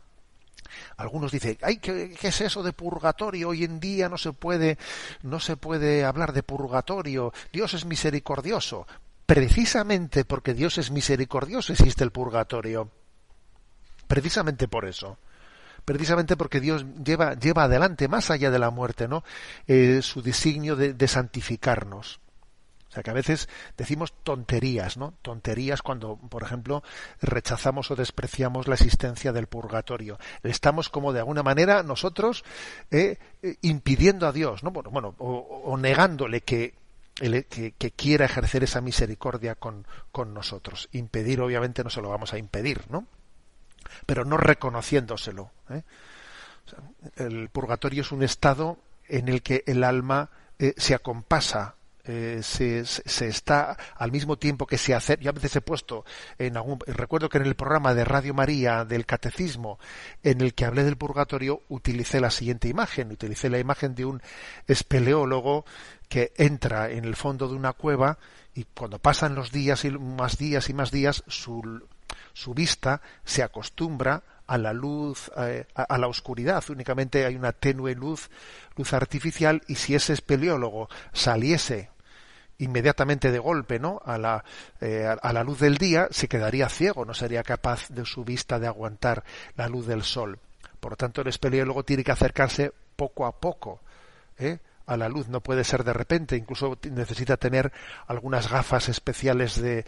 [0.98, 3.50] Algunos dicen, ay, ¿qué, es eso de purgatorio?
[3.50, 4.78] Hoy en día no se puede,
[5.24, 7.34] no se puede hablar de purgatorio.
[7.52, 8.86] Dios es misericordioso.
[9.34, 12.90] Precisamente porque Dios es misericordioso existe el purgatorio.
[14.06, 15.18] Precisamente por eso
[15.86, 19.24] precisamente porque Dios lleva, lleva adelante, más allá de la muerte, ¿no?
[19.68, 22.20] Eh, su designio de santificarnos.
[22.92, 25.14] O sea que a veces decimos tonterías, ¿no?
[25.22, 26.84] Tonterías cuando, por ejemplo,
[27.22, 30.20] rechazamos o despreciamos la existencia del purgatorio.
[30.44, 32.44] Estamos como de alguna manera nosotros
[32.92, 34.72] eh, eh, impidiendo a Dios, ¿no?
[34.72, 36.74] Bueno, bueno o, negándole que,
[37.16, 40.90] que, quiera ejercer esa misericordia con, con nosotros.
[40.92, 43.06] Impedir, obviamente, no se lo vamos a impedir, ¿no?
[44.06, 45.52] Pero no reconociéndoselo.
[45.70, 45.84] ¿eh?
[47.18, 50.30] el purgatorio es un estado en el que el alma
[50.78, 55.56] se acompasa eh, se, se, está al mismo tiempo que se hace yo a veces
[55.56, 56.04] he puesto
[56.38, 59.80] en algún recuerdo que en el programa de Radio María del catecismo
[60.24, 64.22] en el que hablé del purgatorio utilicé la siguiente imagen utilicé la imagen de un
[64.68, 65.66] espeleólogo
[66.10, 68.18] que entra en el fondo de una cueva
[68.54, 71.82] y cuando pasan los días y más días y más días su,
[72.34, 76.62] su vista se acostumbra a la luz, eh, a, la oscuridad.
[76.70, 78.30] Únicamente hay una tenue luz,
[78.76, 81.90] luz artificial, y si ese espeleólogo saliese
[82.62, 84.02] inmediatamente de golpe, ¿no?
[84.06, 84.44] A la,
[84.80, 88.60] eh, a la luz del día, se quedaría ciego, no sería capaz de su vista
[88.60, 89.24] de aguantar
[89.58, 90.40] la luz del sol.
[90.80, 93.82] Por lo tanto, el espeleólogo tiene que acercarse poco a poco,
[94.38, 94.60] ¿eh?
[94.86, 97.72] a la luz, no puede ser de repente, incluso necesita tener
[98.08, 99.86] algunas gafas especiales de,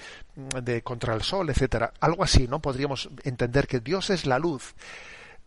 [0.61, 1.93] de contra el sol, etcétera.
[1.99, 2.61] Algo así, ¿no?
[2.61, 4.75] Podríamos entender que Dios es la luz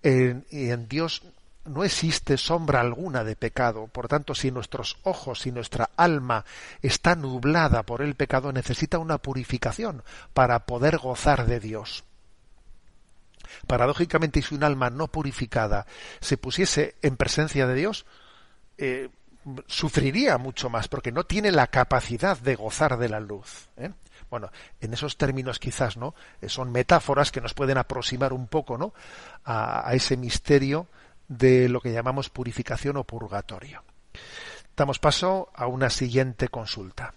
[0.02, 1.22] y en Dios
[1.66, 3.87] no existe sombra alguna de pecado.
[3.88, 6.44] Por tanto, si nuestros ojos, si nuestra alma
[6.83, 10.02] está nublada por el pecado, necesita una purificación
[10.35, 12.05] para poder gozar de Dios.
[13.66, 15.87] Paradójicamente, si un alma no purificada
[16.20, 18.07] se pusiese en presencia de Dios,
[18.79, 19.09] eh,
[19.66, 23.68] sufriría mucho más porque no tiene la capacidad de gozar de la luz.
[23.76, 23.90] ¿eh?
[24.31, 24.50] Bueno,
[24.81, 26.14] en esos términos quizás, ¿no?
[26.40, 28.92] Eh, son metáforas que nos pueden aproximar un poco, ¿no?
[29.44, 30.88] A ese misterio
[31.28, 33.82] de lo que llamamos purificación o purgatorio.
[34.76, 37.14] Damos paso a una siguiente consulta.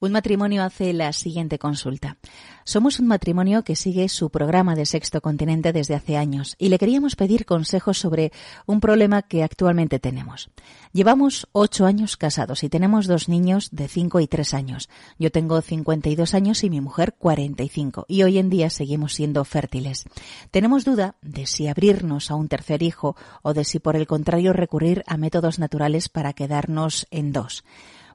[0.00, 2.18] Un matrimonio hace la siguiente consulta.
[2.62, 6.78] Somos un matrimonio que sigue su programa de Sexto Continente desde hace años y le
[6.78, 8.30] queríamos pedir consejos sobre
[8.64, 10.50] un problema que actualmente tenemos.
[10.92, 14.88] Llevamos ocho años casados y tenemos dos niños de cinco y tres años.
[15.18, 20.04] Yo tengo 52 años y mi mujer 45 y hoy en día seguimos siendo fértiles.
[20.52, 24.52] Tenemos duda de si abrirnos a un tercer hijo o de si por el contrario
[24.52, 27.64] recurrir a métodos naturales para quedarnos en dos.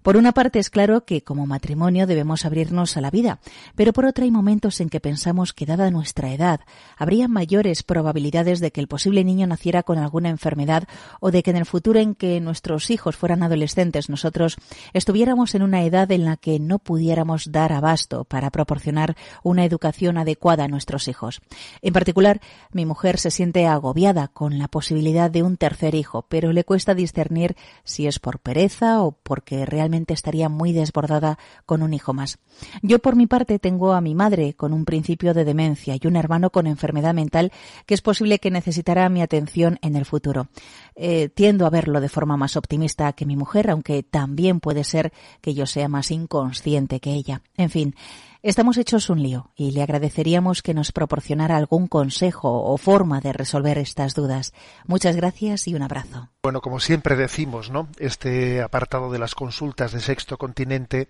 [0.04, 3.40] Por una parte es claro que como matrimonio debemos abrirnos a la vida,
[3.74, 6.60] pero por otra hay momentos en que pensamos que dada nuestra edad
[6.98, 10.90] habría mayores probabilidades de que el posible niño naciera con alguna enfermedad
[11.22, 14.58] o de que en el futuro en que nuestros hijos fueran adolescentes nosotros
[14.92, 20.18] estuviéramos en una edad en la que no pudiéramos dar abasto para proporcionar una educación
[20.18, 21.40] adecuada a nuestros hijos.
[21.82, 22.42] En particular,
[22.74, 26.94] mi mujer se siente agobiada con la posibilidad de un tercer hijo, pero le cuesta
[26.94, 32.40] discernir si es por pereza o porque realmente estaría muy desbordada con un hijo más.
[32.82, 36.16] Yo por mi parte tengo a mi madre con un principio de demencia y un
[36.16, 37.52] hermano con enfermedad mental
[37.86, 40.48] que es posible que necesitará mi atención en el futuro.
[40.96, 45.12] Eh, tiendo a verlo de forma más optimista que mi mujer, aunque también puede ser
[45.42, 47.42] que yo sea más inconsciente que ella.
[47.58, 47.96] En fin,
[48.42, 53.34] estamos hechos un lío y le agradeceríamos que nos proporcionara algún consejo o forma de
[53.34, 54.54] resolver estas dudas.
[54.86, 56.30] Muchas gracias y un abrazo.
[56.44, 57.88] Bueno, como siempre decimos, ¿no?
[57.98, 61.08] Este apartado de las consultas de Sexto Continente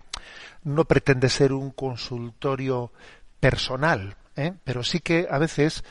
[0.62, 2.92] no pretende ser un consultorio
[3.40, 4.54] personal, ¿eh?
[4.64, 5.84] pero sí que a veces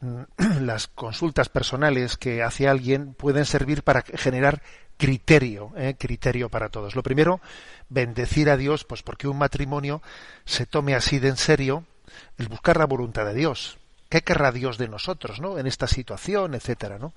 [0.60, 4.62] las consultas personales que hace alguien pueden servir para generar
[4.96, 5.96] criterio, ¿eh?
[5.98, 6.94] criterio para todos.
[6.94, 7.40] Lo primero,
[7.88, 10.02] bendecir a Dios, pues porque un matrimonio
[10.44, 11.84] se tome así de en serio
[12.38, 13.78] el buscar la voluntad de Dios.
[14.08, 15.58] ¿Qué querrá Dios de nosotros, no?
[15.58, 17.14] En esta situación, etcétera, ¿no?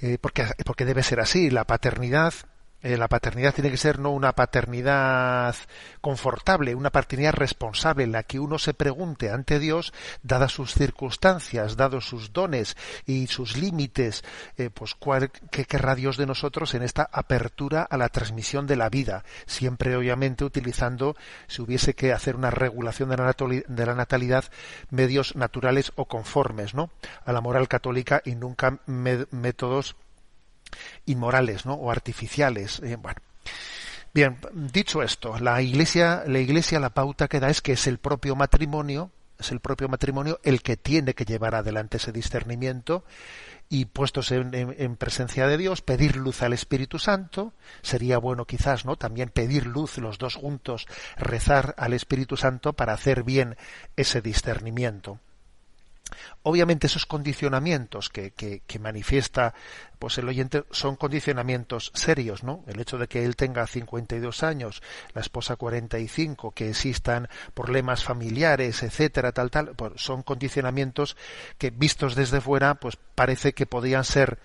[0.00, 1.50] Eh, porque, porque debe ser así.
[1.50, 2.32] La paternidad
[2.82, 5.54] eh, la paternidad tiene que ser no una paternidad
[6.00, 11.76] confortable, una paternidad responsable en la que uno se pregunte ante Dios, dadas sus circunstancias,
[11.76, 14.24] dados sus dones y sus límites,
[14.56, 18.76] eh, pues cuál, qué querrá Dios de nosotros en esta apertura a la transmisión de
[18.76, 21.16] la vida, siempre obviamente utilizando,
[21.48, 23.34] si hubiese que hacer una regulación de la,
[23.68, 24.44] de la natalidad,
[24.90, 26.90] medios naturales o conformes, ¿no?
[27.24, 29.96] A la moral católica y nunca métodos
[31.06, 31.74] inmorales ¿no?
[31.74, 32.80] o artificiales.
[32.80, 33.20] Eh, bueno.
[34.12, 37.98] Bien, dicho esto, la iglesia, la iglesia la pauta que da es que es el
[37.98, 43.04] propio matrimonio, es el propio matrimonio el que tiene que llevar adelante ese discernimiento
[43.68, 48.84] y puestos en, en, presencia de Dios, pedir luz al Espíritu Santo, sería bueno quizás,
[48.84, 48.96] ¿no?
[48.96, 53.56] También pedir luz los dos juntos, rezar al Espíritu Santo para hacer bien
[53.94, 55.20] ese discernimiento.
[56.42, 59.54] Obviamente esos condicionamientos que, manifiesta
[59.98, 62.64] pues el oyente son condicionamientos serios, ¿no?
[62.66, 64.82] El hecho de que él tenga 52 años,
[65.12, 71.18] la esposa 45, que existan problemas familiares, etcétera, tal, tal, pues son condicionamientos
[71.58, 74.38] que vistos desde fuera, pues parece que podían ser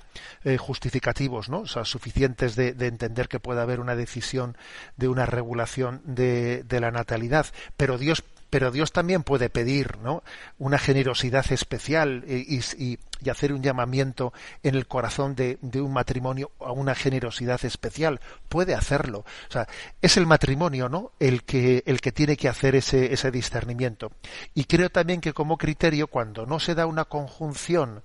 [0.44, 1.60] eh, justificativos, ¿no?
[1.62, 4.58] O sea, suficientes de, de, entender que pueda haber una decisión
[4.98, 7.46] de una regulación de, de la natalidad.
[7.78, 8.26] Pero Dios
[8.56, 10.24] pero Dios también puede pedir ¿no?
[10.60, 14.32] una generosidad especial y, y, y, hacer un llamamiento
[14.64, 18.22] en el corazón de, de, un matrimonio a una generosidad especial.
[18.48, 19.26] Puede hacerlo.
[19.50, 19.68] O sea,
[20.02, 21.12] es el matrimonio ¿no?
[21.20, 24.14] el, que, el que tiene que hacer ese, ese discernimiento.
[24.54, 28.04] Y creo también que como criterio, cuando no se da una conjunción,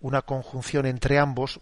[0.00, 1.60] una conjunción entre ambos,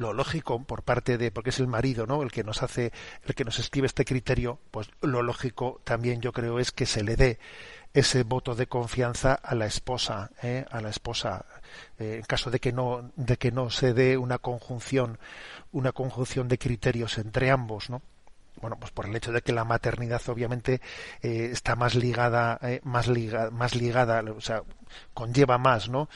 [0.00, 2.90] lo lógico por parte de porque es el marido no el que nos hace
[3.26, 7.04] el que nos escribe este criterio pues lo lógico también yo creo es que se
[7.04, 7.38] le dé
[7.92, 10.64] ese voto de confianza a la esposa ¿eh?
[10.70, 11.44] a la esposa.
[11.98, 15.18] Eh, en caso de que no de que no se dé una conjunción
[15.70, 18.00] una conjunción de criterios entre ambos no
[18.60, 20.80] bueno, pues por el hecho de que la maternidad obviamente
[21.22, 24.62] eh, está más ligada, eh, más ligada, más ligada, o sea,
[25.14, 26.08] conlleva más, ¿no?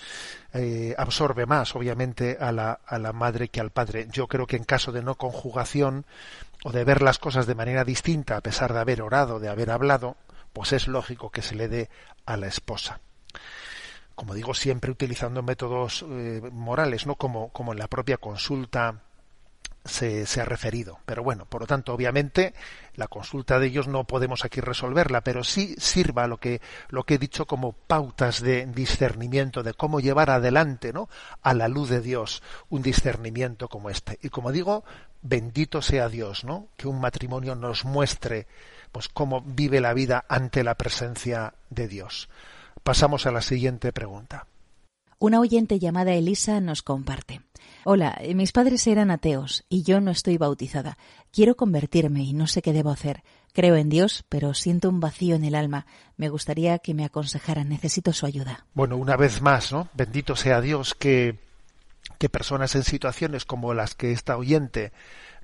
[0.52, 4.08] Eh, absorbe más, obviamente, a la, a la madre que al padre.
[4.10, 6.04] Yo creo que en caso de no conjugación
[6.64, 9.70] o de ver las cosas de manera distinta, a pesar de haber orado, de haber
[9.70, 10.16] hablado,
[10.52, 11.90] pues es lógico que se le dé
[12.26, 13.00] a la esposa
[14.14, 19.02] como digo siempre utilizando métodos eh, morales no como como en la propia consulta
[19.84, 20.98] se, ha referido.
[21.04, 22.54] Pero bueno, por lo tanto, obviamente,
[22.94, 27.14] la consulta de ellos no podemos aquí resolverla, pero sí sirva lo que, lo que
[27.14, 31.08] he dicho como pautas de discernimiento, de cómo llevar adelante, ¿no?
[31.42, 34.18] A la luz de Dios, un discernimiento como este.
[34.22, 34.84] Y como digo,
[35.22, 36.68] bendito sea Dios, ¿no?
[36.76, 38.46] Que un matrimonio nos muestre,
[38.90, 42.28] pues, cómo vive la vida ante la presencia de Dios.
[42.82, 44.46] Pasamos a la siguiente pregunta.
[45.24, 47.40] Una oyente llamada Elisa nos comparte.
[47.84, 50.98] Hola, eh, mis padres eran ateos y yo no estoy bautizada.
[51.32, 53.22] Quiero convertirme y no sé qué debo hacer.
[53.54, 55.86] Creo en Dios, pero siento un vacío en el alma.
[56.18, 57.70] Me gustaría que me aconsejaran.
[57.70, 58.66] Necesito su ayuda.
[58.74, 59.88] Bueno, una vez más, ¿no?
[59.94, 61.38] Bendito sea Dios que,
[62.18, 64.92] que personas en situaciones como las que esta oyente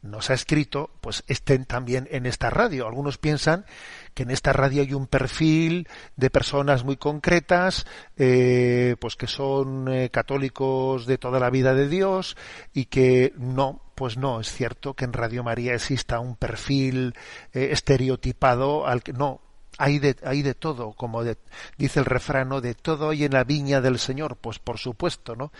[0.02, 2.86] nos ha escrito, pues estén también en esta radio.
[2.86, 3.66] Algunos piensan
[4.14, 7.86] que en esta radio hay un perfil de personas muy concretas,
[8.16, 12.36] eh, pues que son eh, católicos de toda la vida de Dios
[12.72, 17.14] y que no, pues no, es cierto que en Radio María exista un perfil
[17.52, 19.40] eh, estereotipado al que no,
[19.80, 21.38] hay de, hay de todo, como de,
[21.78, 25.52] dice el refrán, de todo hay en la viña del Señor, pues por supuesto, ¿no?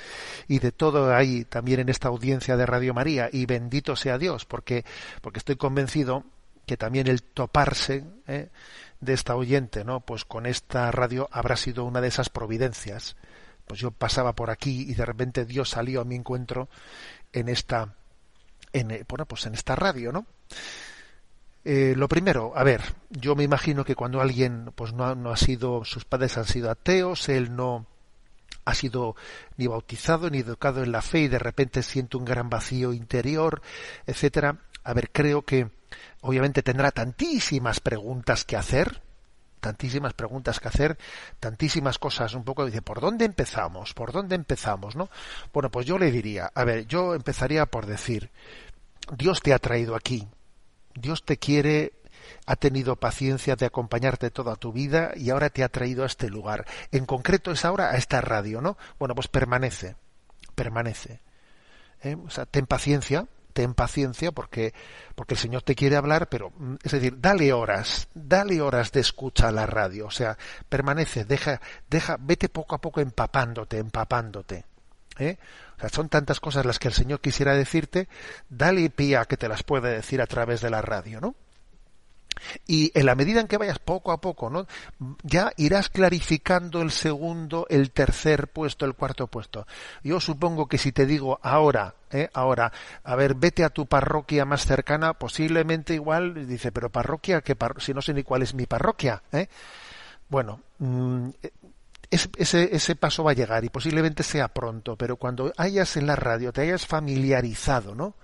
[0.46, 4.44] Y de todo hay también en esta audiencia de Radio María, y bendito sea Dios,
[4.44, 4.84] porque,
[5.22, 6.24] porque estoy convencido
[6.66, 8.50] que también el toparse ¿eh?
[9.00, 10.00] de esta oyente, ¿no?
[10.00, 13.16] Pues con esta radio habrá sido una de esas providencias.
[13.66, 16.68] Pues yo pasaba por aquí y de repente Dios salió a mi encuentro
[17.32, 17.94] en esta,
[18.74, 20.26] en, bueno, pues en esta radio, ¿no?
[21.64, 25.36] Eh, lo primero, a ver, yo me imagino que cuando alguien pues no, no, ha
[25.36, 27.86] sido, sus padres han sido ateos, él no,
[28.64, 29.14] ha sido
[29.56, 33.60] ni bautizado ni educado en la fe y de repente siente un gran vacío interior,
[34.06, 34.58] etcétera.
[34.84, 35.68] A ver, creo que
[36.22, 39.02] obviamente tendrá tantísimas preguntas que hacer,
[39.60, 40.98] tantísimas preguntas que hacer,
[41.38, 43.92] tantísimas cosas, un poco dice, ¿por dónde empezamos?
[43.92, 45.10] ¿Por dónde empezamos, no?
[45.52, 48.30] Bueno, pues yo le diría, a ver, yo empezaría por decir,
[49.16, 50.26] Dios te ha traído aquí.
[50.94, 51.92] Dios te quiere
[52.46, 56.28] ha tenido paciencia de acompañarte toda tu vida y ahora te ha traído a este
[56.28, 56.66] lugar.
[56.92, 58.76] En concreto es ahora a esta radio, ¿no?
[58.98, 59.96] Bueno, pues permanece,
[60.54, 61.20] permanece.
[62.02, 62.16] ¿eh?
[62.26, 64.74] O sea, ten paciencia, ten paciencia porque,
[65.14, 69.00] porque el Señor te quiere hablar, pero, mm, es decir, dale horas, dale horas de
[69.00, 70.06] escucha a la radio.
[70.06, 70.36] O sea,
[70.68, 74.64] permanece, deja, deja, vete poco a poco empapándote, empapándote.
[75.18, 75.38] ¿eh?
[75.80, 78.08] Sea, son tantas cosas las que el Señor quisiera decirte,
[78.48, 81.34] dale pie a que te las puede decir a través de la radio, ¿no?
[82.66, 84.66] Y en la medida en que vayas poco a poco, ¿no?
[85.22, 89.66] Ya irás clarificando el segundo, el tercer puesto, el cuarto puesto.
[90.02, 92.30] Yo supongo que si te digo ahora, ¿eh?
[92.32, 92.72] ahora,
[93.04, 97.92] a ver, vete a tu parroquia más cercana, posiblemente igual, dice, pero parroquia, que si
[97.94, 99.48] no sé ni cuál es mi parroquia, ¿eh?
[100.28, 100.60] Bueno,
[102.10, 106.06] mm, ese, ese paso va a llegar y posiblemente sea pronto, pero cuando hayas en
[106.06, 108.14] la radio, te hayas familiarizado, ¿no?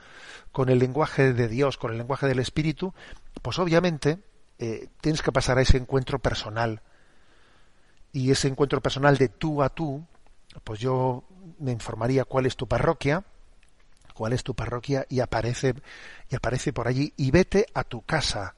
[0.52, 2.94] Con el lenguaje de Dios, con el lenguaje del Espíritu,
[3.42, 4.18] pues obviamente
[4.58, 6.82] eh, tienes que pasar a ese encuentro personal.
[8.12, 10.04] Y ese encuentro personal de tú a tú,
[10.64, 11.24] pues yo
[11.58, 13.24] me informaría cuál es tu parroquia,
[14.14, 15.74] cuál es tu parroquia y aparece
[16.30, 18.54] y aparece por allí y vete a tu casa.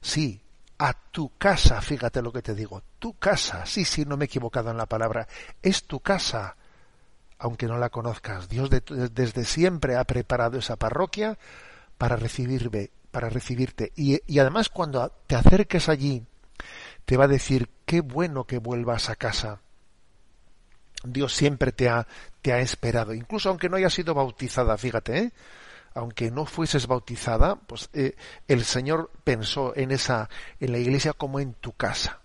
[0.00, 0.41] Sí,
[0.82, 4.26] a tu casa, fíjate lo que te digo, tu casa, sí, sí, no me he
[4.26, 5.28] equivocado en la palabra,
[5.62, 6.56] es tu casa,
[7.38, 8.48] aunque no la conozcas.
[8.48, 11.38] Dios desde siempre ha preparado esa parroquia
[11.98, 13.92] para recibirme, para recibirte.
[13.94, 16.26] Y, y además cuando te acerques allí,
[17.04, 19.60] te va a decir, qué bueno que vuelvas a casa.
[21.04, 22.08] Dios siempre te ha,
[22.40, 25.32] te ha esperado, incluso aunque no haya sido bautizada, fíjate, ¿eh?
[25.94, 28.16] Aunque no fueses bautizada, pues eh,
[28.48, 30.28] el Señor pensó en esa,
[30.60, 32.20] en la iglesia como en tu casa.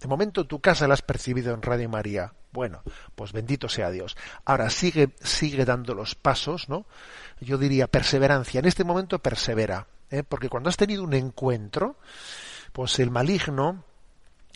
[0.00, 2.32] De momento tu casa la has percibido en Radio María.
[2.52, 2.82] Bueno,
[3.14, 4.16] pues bendito sea Dios.
[4.44, 6.86] Ahora sigue, sigue dando los pasos, ¿no?
[7.40, 8.60] Yo diría perseverancia.
[8.60, 9.86] En este momento persevera.
[10.10, 10.22] ¿eh?
[10.22, 11.96] porque cuando has tenido un encuentro,
[12.72, 13.84] pues el maligno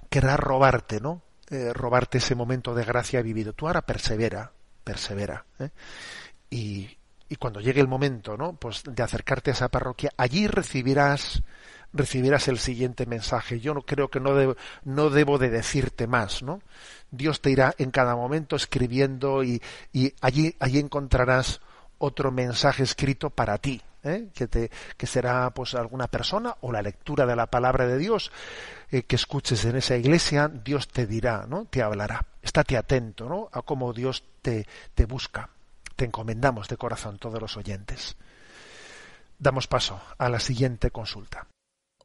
[0.08, 1.22] querrá robarte, ¿no?
[1.50, 3.52] Eh, robarte ese momento de gracia vivido.
[3.52, 4.52] Tú ahora persevera,
[4.84, 5.44] persevera.
[6.48, 6.96] Y,
[7.30, 8.54] y, cuando llegue el momento, ¿no?
[8.54, 11.42] Pues de acercarte a esa parroquia, allí recibirás
[11.92, 13.60] recibirás el siguiente mensaje.
[13.60, 16.60] Yo no creo que no debo, no debo de decirte más, ¿no?
[17.10, 19.60] Dios te irá en cada momento escribiendo y,
[19.92, 21.60] y allí, allí encontrarás
[21.98, 24.28] otro mensaje escrito para ti, ¿eh?
[24.34, 28.32] que, te, que será pues alguna persona o la lectura de la palabra de Dios
[28.90, 31.66] eh, que escuches en esa iglesia, Dios te dirá, ¿no?
[31.66, 32.24] te hablará.
[32.42, 33.48] Estate atento ¿no?
[33.52, 35.50] a cómo Dios te, te busca.
[36.00, 38.16] Te encomendamos de corazón todos los oyentes.
[39.38, 41.46] Damos paso a la siguiente consulta.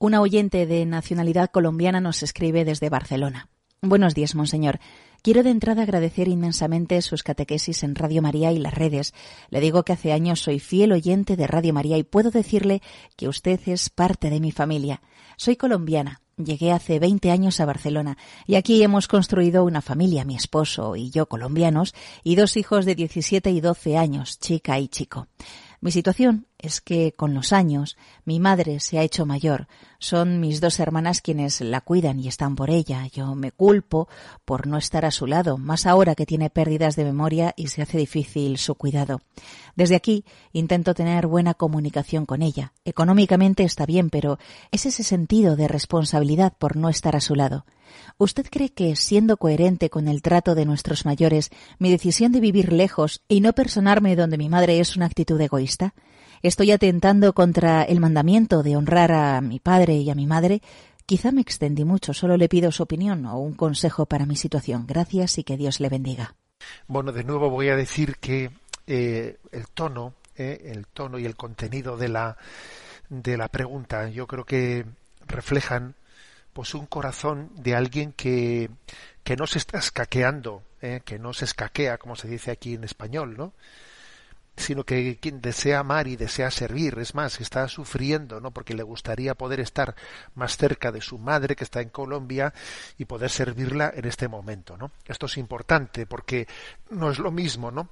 [0.01, 3.47] Una oyente de nacionalidad colombiana nos escribe desde Barcelona.
[3.81, 4.81] Buenos días, monseñor.
[5.21, 9.13] Quiero de entrada agradecer inmensamente sus catequesis en Radio María y las redes.
[9.47, 12.81] Le digo que hace años soy fiel oyente de Radio María y puedo decirle
[13.15, 15.01] que usted es parte de mi familia.
[15.37, 16.21] Soy colombiana.
[16.37, 21.09] Llegué hace 20 años a Barcelona y aquí hemos construido una familia, mi esposo y
[21.09, 25.29] yo colombianos, y dos hijos de 17 y 12 años, chica y chico.
[25.79, 29.67] Mi situación es que con los años mi madre se ha hecho mayor.
[29.99, 33.07] Son mis dos hermanas quienes la cuidan y están por ella.
[33.07, 34.07] Yo me culpo
[34.43, 37.81] por no estar a su lado, más ahora que tiene pérdidas de memoria y se
[37.81, 39.21] hace difícil su cuidado.
[39.75, 42.73] Desde aquí intento tener buena comunicación con ella.
[42.83, 44.39] Económicamente está bien, pero
[44.71, 47.65] es ese sentido de responsabilidad por no estar a su lado.
[48.17, 51.49] ¿Usted cree que, siendo coherente con el trato de nuestros mayores,
[51.79, 55.93] mi decisión de vivir lejos y no personarme donde mi madre es una actitud egoísta?
[56.41, 60.61] ¿Estoy atentando contra el mandamiento de honrar a mi padre y a mi madre?
[61.05, 64.85] Quizá me extendí mucho, solo le pido su opinión o un consejo para mi situación.
[64.87, 66.35] Gracias y que Dios le bendiga.
[66.87, 68.51] Bueno, de nuevo voy a decir que
[68.87, 72.37] eh, el tono, eh, el tono y el contenido de la
[73.09, 74.85] de la pregunta, yo creo que
[75.27, 75.95] reflejan
[76.53, 78.69] pues un corazón de alguien que,
[79.23, 81.01] que no se está escaqueando, ¿eh?
[81.03, 83.53] que no se escaquea, como se dice aquí en español, ¿no?
[84.57, 88.51] Sino que quien desea amar y desea servir, es más, está sufriendo, ¿no?
[88.51, 89.95] Porque le gustaría poder estar
[90.33, 92.53] más cerca de su madre que está en Colombia
[92.97, 94.91] y poder servirla en este momento, ¿no?
[95.05, 96.47] Esto es importante porque
[96.89, 97.89] no es lo mismo, ¿no?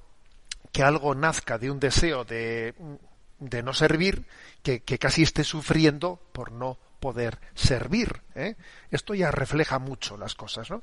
[0.72, 2.74] Que algo nazca de un deseo de,
[3.38, 4.26] de no servir
[4.62, 8.22] que, que casi esté sufriendo por no poder servir.
[8.34, 8.56] ¿eh?
[8.90, 10.82] Esto ya refleja mucho las cosas, ¿no?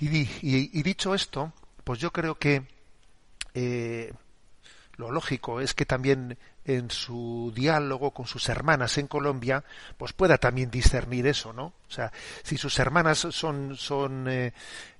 [0.00, 1.52] Y, dicho esto,
[1.82, 2.62] pues yo creo que
[3.54, 4.12] eh,
[4.96, 9.64] lo lógico es que también en su diálogo con sus hermanas en Colombia,
[9.98, 11.72] pues pueda también discernir eso, ¿no?
[11.94, 14.52] O sea, si sus hermanas son, son eh,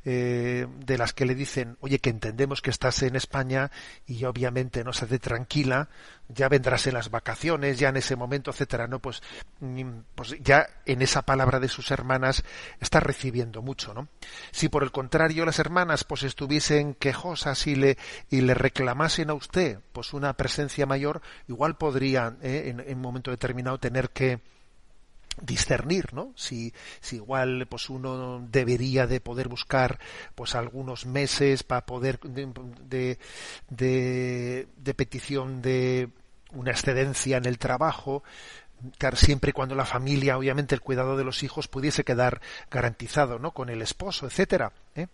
[0.04, 3.72] eh, de las que le dicen, oye, que entendemos que estás en España
[4.06, 5.88] y obviamente no se hace tranquila,
[6.28, 9.00] ya vendrás en las vacaciones, ya en ese momento, etcétera, ¿no?
[9.00, 9.22] Pues,
[9.58, 12.44] mm, pues ya en esa palabra de sus hermanas
[12.80, 14.06] está recibiendo mucho, ¿no?
[14.52, 17.98] Si por el contrario las hermanas pues estuviesen quejosas y le,
[18.30, 23.02] y le reclamasen a usted pues una presencia mayor, igual podrían eh, en, en un
[23.02, 24.40] momento determinado tener que
[25.40, 26.32] discernir, ¿no?
[26.36, 29.98] Si, si igual pues uno debería de poder buscar
[30.34, 33.18] pues algunos meses para poder de,
[33.68, 36.10] de, petición de
[36.52, 38.22] una excedencia en el trabajo,
[39.14, 43.52] siempre y cuando la familia, obviamente el cuidado de los hijos pudiese quedar garantizado, ¿no?
[43.52, 44.72] Con el esposo, etcétera.
[44.94, 45.08] ¿eh?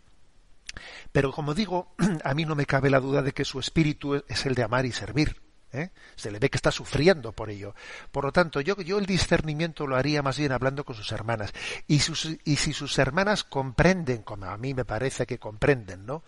[1.13, 1.93] Pero como digo,
[2.25, 4.87] a mí no me cabe la duda de que su espíritu es el de amar
[4.87, 5.37] y servir.
[5.73, 5.91] ¿Eh?
[6.17, 7.75] Se le ve que está sufriendo por ello.
[8.11, 11.53] Por lo tanto, yo, yo el discernimiento lo haría más bien hablando con sus hermanas.
[11.87, 16.23] Y, sus, y si sus hermanas comprenden, como a mí me parece que comprenden, ¿no?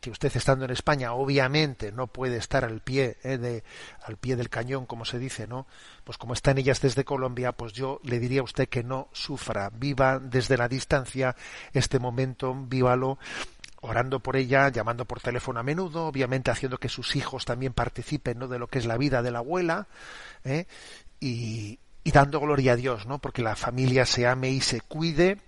[0.00, 3.38] que usted estando en España obviamente no puede estar al pie ¿eh?
[3.38, 3.64] de,
[4.04, 5.66] al pie del cañón como se dice no
[6.04, 9.70] pues como están ellas desde Colombia pues yo le diría a usted que no sufra
[9.70, 11.34] viva desde la distancia
[11.72, 13.18] este momento vívalo
[13.86, 18.38] orando por ella, llamando por teléfono a menudo, obviamente haciendo que sus hijos también participen
[18.38, 18.48] ¿no?
[18.48, 19.86] de lo que es la vida de la abuela,
[20.44, 20.66] ¿eh?
[21.20, 23.18] y, y, dando gloria a Dios, ¿no?
[23.18, 25.40] porque la familia se ame y se cuide,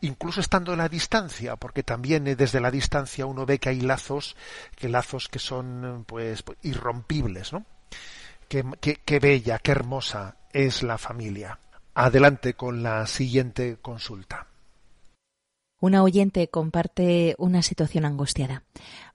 [0.00, 3.80] incluso estando en la distancia, porque también eh, desde la distancia uno ve que hay
[3.80, 4.36] lazos,
[4.76, 7.64] que lazos que son pues irrompibles, ¿no?
[8.48, 11.58] Qué, qué, qué bella, qué hermosa es la familia.
[11.94, 14.47] Adelante con la siguiente consulta.
[15.80, 18.64] Una oyente comparte una situación angustiada.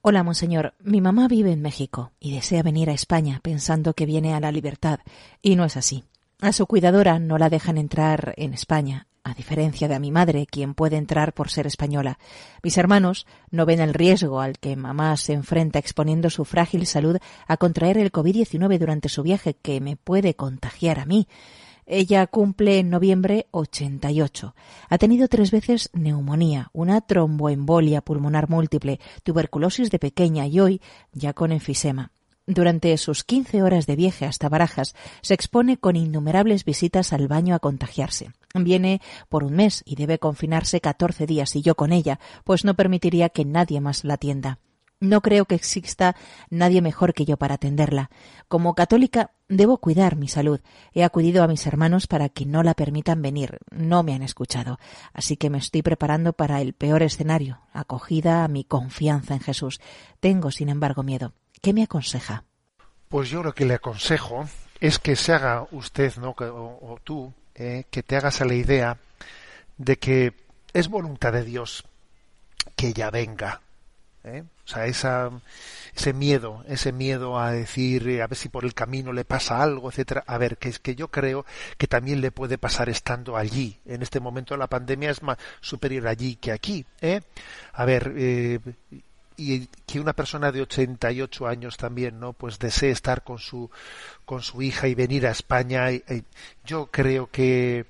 [0.01, 0.75] Hola, monseñor.
[0.79, 4.49] Mi mamá vive en México y desea venir a España pensando que viene a la
[4.49, 4.99] libertad.
[5.41, 6.05] Y no es así.
[6.39, 10.45] A su cuidadora no la dejan entrar en España, a diferencia de a mi madre,
[10.45, 12.17] quien puede entrar por ser española.
[12.63, 17.17] Mis hermanos no ven el riesgo al que mamá se enfrenta exponiendo su frágil salud
[17.45, 21.27] a contraer el COVID-19 durante su viaje, que me puede contagiar a mí.
[21.85, 24.55] Ella cumple en noviembre 88.
[24.89, 30.81] Ha tenido tres veces neumonía, una tromboembolia pulmonar múltiple, tuberculosis de pequeña y hoy
[31.11, 32.11] ya con enfisema.
[32.45, 37.55] Durante sus 15 horas de viaje hasta Barajas, se expone con innumerables visitas al baño
[37.55, 38.31] a contagiarse.
[38.53, 42.73] Viene por un mes y debe confinarse 14 días y yo con ella, pues no
[42.73, 44.59] permitiría que nadie más la atienda.
[45.03, 46.15] No creo que exista
[46.49, 48.09] nadie mejor que yo para atenderla.
[48.47, 50.61] Como católica debo cuidar mi salud.
[50.93, 53.57] He acudido a mis hermanos para que no la permitan venir.
[53.69, 54.79] No me han escuchado.
[55.11, 59.81] Así que me estoy preparando para el peor escenario, acogida a mi confianza en Jesús.
[60.21, 61.33] Tengo, sin embargo, miedo.
[61.61, 62.45] ¿Qué me aconseja?
[63.09, 64.45] Pues yo lo que le aconsejo
[64.79, 66.33] es que se haga usted, ¿no?
[66.39, 68.97] o, tú, eh, que te hagas a la idea
[69.77, 70.33] de que
[70.71, 71.83] es voluntad de Dios
[72.77, 73.59] que ella venga
[74.23, 74.43] ¿eh?
[74.65, 75.29] O sea, esa,
[75.95, 79.61] ese miedo, ese miedo a decir, eh, a ver si por el camino le pasa
[79.61, 80.23] algo, etcétera.
[80.25, 81.45] A ver, que es que yo creo
[81.77, 83.79] que también le puede pasar estando allí.
[83.85, 86.85] En este momento la pandemia es más superior allí que aquí.
[87.01, 87.21] ¿eh?
[87.73, 88.59] A ver, eh,
[89.35, 93.69] y que una persona de 88 años también no pues desee estar con su
[94.25, 95.87] con su hija y venir a España
[96.63, 97.87] yo creo que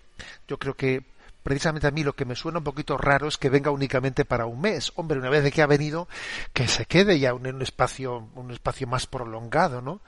[0.47, 1.03] yo creo que
[1.43, 4.45] precisamente a mí lo que me suena un poquito raro es que venga únicamente para
[4.45, 4.91] un mes.
[4.95, 6.07] Hombre, una vez de que ha venido,
[6.53, 10.01] que se quede ya en un espacio, un espacio más prolongado, ¿no?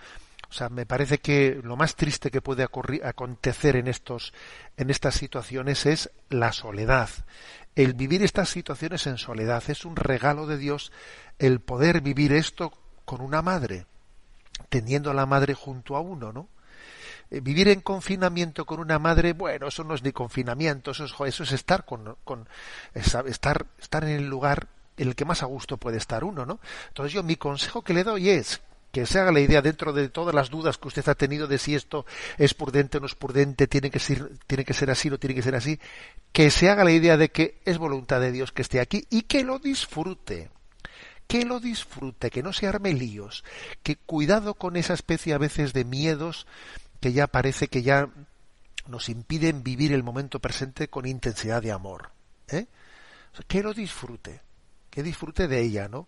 [0.49, 4.33] O sea, me parece que lo más triste que puede acontecer en estos,
[4.77, 7.09] en estas situaciones es la soledad.
[7.75, 10.91] El vivir estas situaciones en soledad es un regalo de Dios
[11.39, 12.71] el poder vivir esto
[13.03, 13.85] con una madre,
[14.69, 16.47] teniendo a la madre junto a uno, ¿no?
[17.31, 21.13] Eh, vivir en confinamiento con una madre, bueno, eso no es ni confinamiento, eso es,
[21.25, 22.47] eso es estar con, con
[22.93, 24.67] estar, estar en el lugar
[24.97, 26.59] en el que más a gusto puede estar uno, ¿no?
[26.87, 28.61] Entonces yo mi consejo que le doy es
[28.91, 31.57] que se haga la idea dentro de todas las dudas que usted ha tenido de
[31.57, 32.05] si esto
[32.37, 35.35] es prudente o no es prudente, tiene que ser, tiene que ser así o tiene
[35.35, 35.79] que ser así,
[36.31, 39.23] que se haga la idea de que es voluntad de Dios que esté aquí y
[39.23, 40.49] que lo disfrute
[41.27, 43.43] que lo disfrute, que no se arme líos,
[43.81, 46.45] que cuidado con esa especie a veces de miedos
[47.05, 48.09] que ya parece que ya
[48.87, 52.09] nos impiden vivir el momento presente con intensidad de amor.
[52.47, 52.65] ¿eh?
[53.47, 54.41] que lo disfrute,
[54.89, 56.07] que disfrute de ella, ¿no?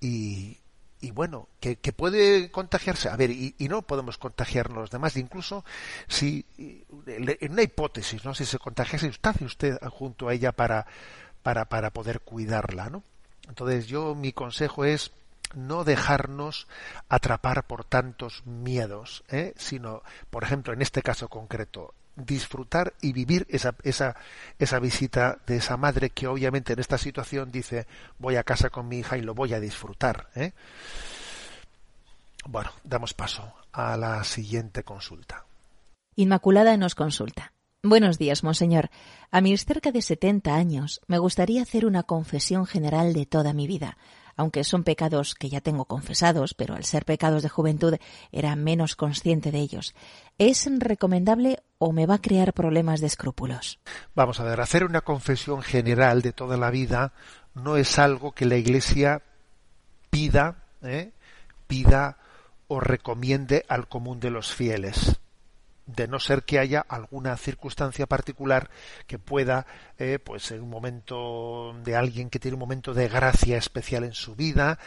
[0.00, 0.56] Y,
[1.02, 3.10] y bueno, que, que, puede contagiarse.
[3.10, 5.18] A ver, y, y, no podemos contagiarnos los demás.
[5.18, 5.62] Incluso
[6.08, 6.46] si,
[7.06, 8.34] en una hipótesis, ¿no?
[8.34, 10.86] Si se contagiase, usted, usted junto a ella para,
[11.42, 13.02] para, para poder cuidarla, ¿no?
[13.46, 15.12] Entonces yo mi consejo es
[15.54, 16.66] no dejarnos
[17.08, 19.54] atrapar por tantos miedos, ¿eh?
[19.56, 24.16] sino, por ejemplo, en este caso concreto, disfrutar y vivir esa, esa,
[24.58, 27.86] esa visita de esa madre que obviamente en esta situación dice
[28.18, 30.28] voy a casa con mi hija y lo voy a disfrutar.
[30.34, 30.52] ¿eh?
[32.46, 35.44] Bueno, damos paso a la siguiente consulta.
[36.16, 37.52] Inmaculada nos consulta.
[37.82, 38.90] Buenos días, monseñor.
[39.30, 43.66] A mis cerca de 70 años me gustaría hacer una confesión general de toda mi
[43.66, 43.98] vida
[44.36, 47.96] aunque son pecados que ya tengo confesados, pero al ser pecados de juventud
[48.32, 49.94] era menos consciente de ellos.
[50.38, 53.78] ¿Es recomendable o me va a crear problemas de escrúpulos?
[54.14, 57.12] Vamos a ver, hacer una confesión general de toda la vida
[57.54, 59.22] no es algo que la Iglesia
[60.10, 61.12] pida, ¿eh?
[61.66, 62.18] pida
[62.66, 65.18] o recomiende al común de los fieles
[65.86, 68.70] de no ser que haya alguna circunstancia particular
[69.06, 69.66] que pueda,
[69.98, 74.14] eh, pues en un momento de alguien que tiene un momento de gracia especial en
[74.14, 74.78] su vida,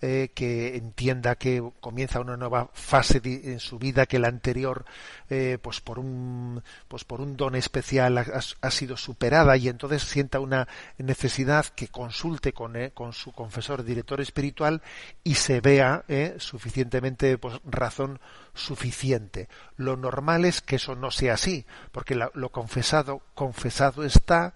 [0.00, 4.86] eh, que entienda que comienza una nueva fase en su vida que la anterior,
[5.28, 10.40] eh, pues por un, pues por un don especial ha, sido superada y entonces sienta
[10.40, 14.82] una necesidad que consulte con, con su confesor, director espiritual
[15.22, 16.04] y se vea
[16.38, 18.20] suficientemente, pues razón
[18.56, 19.48] suficiente.
[19.76, 24.54] Lo normal es que eso no sea así, porque lo confesado, confesado está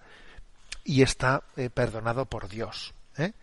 [0.83, 2.93] y está eh, perdonado por Dios.
[3.17, 3.33] ¿eh?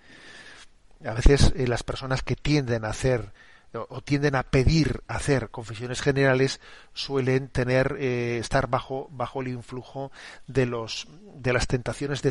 [1.05, 3.33] A veces eh, las personas que tienden a hacer
[3.75, 6.61] o tienden a pedir hacer confesiones generales
[6.95, 10.11] suelen tener eh, estar bajo bajo el influjo
[10.47, 12.31] de los de las tentaciones de,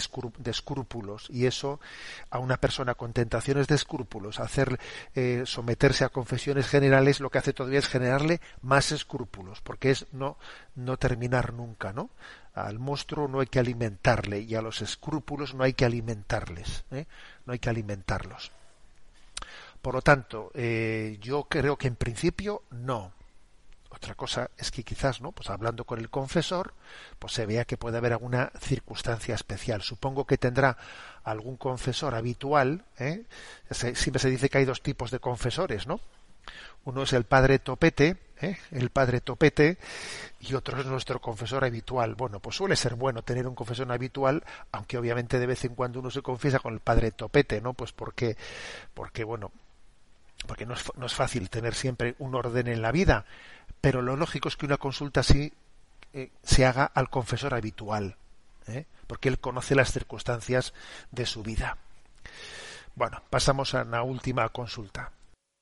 [0.50, 1.28] escrúpulos.
[1.30, 1.80] Y eso
[2.30, 4.80] a una persona con tentaciones de escrúpulos hacer
[5.16, 10.08] eh, someterse a confesiones generales lo que hace todavía es generarle más escrúpulos porque es
[10.12, 10.38] no
[10.76, 12.10] no terminar nunca no
[12.54, 17.06] al monstruo no hay que alimentarle y a los escrúpulos no hay que alimentarles ¿eh?
[17.46, 18.52] no hay que alimentarlos
[19.82, 23.14] por lo tanto, eh, yo creo que en principio no.
[23.90, 25.32] Otra cosa es que quizás, ¿no?
[25.32, 26.74] Pues hablando con el confesor,
[27.18, 29.82] pues se vea que puede haber alguna circunstancia especial.
[29.82, 30.78] Supongo que tendrá
[31.24, 32.86] algún confesor habitual.
[33.00, 33.26] ¿eh?
[33.72, 36.00] siempre se dice que hay dos tipos de confesores, ¿no?
[36.86, 38.58] Uno es el padre topete, ¿eh?
[38.72, 39.78] el padre topete,
[40.40, 42.16] y otro es nuestro confesor habitual.
[42.16, 46.00] Bueno, pues suele ser bueno tener un confesor habitual, aunque obviamente de vez en cuando
[46.00, 47.74] uno se confiesa con el padre topete, ¿no?
[47.74, 48.38] Pues porque,
[48.94, 49.52] porque bueno,
[50.46, 53.26] porque no es, fácil tener siempre un orden en la vida,
[53.82, 55.54] pero lo lógico es que una consulta así
[56.14, 58.18] eh, se haga al confesor habitual,
[58.68, 58.86] ¿eh?
[59.08, 60.74] porque él conoce las circunstancias
[61.12, 61.78] de su vida.
[62.96, 65.12] Bueno, pasamos a la última consulta.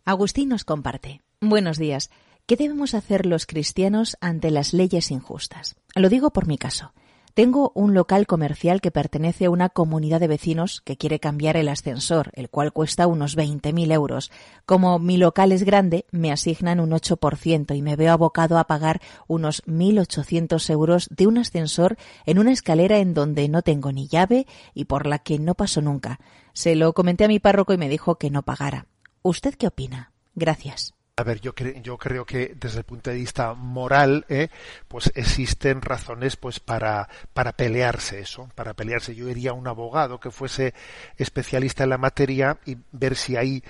[0.05, 1.21] Agustín nos comparte.
[1.41, 2.09] Buenos días.
[2.45, 5.75] ¿Qué debemos hacer los cristianos ante las leyes injustas?
[5.95, 6.93] Lo digo por mi caso.
[7.35, 11.67] Tengo un local comercial que pertenece a una comunidad de vecinos que quiere cambiar el
[11.67, 14.31] ascensor, el cual cuesta unos 20.000 euros.
[14.65, 19.01] Como mi local es grande, me asignan un 8% y me veo abocado a pagar
[19.27, 24.47] unos 1.800 euros de un ascensor en una escalera en donde no tengo ni llave
[24.73, 26.21] y por la que no paso nunca.
[26.53, 28.87] Se lo comenté a mi párroco y me dijo que no pagara.
[29.23, 30.13] ¿Usted qué opina?
[30.35, 30.94] Gracias.
[31.17, 34.49] A ver, yo, yo creo que desde el punto de vista moral, eh,
[34.89, 39.15] pues existen razones pues para, para pelearse eso, para pelearse.
[39.15, 40.73] Yo iría a un abogado que fuese
[41.15, 43.63] especialista en la materia y ver si hay,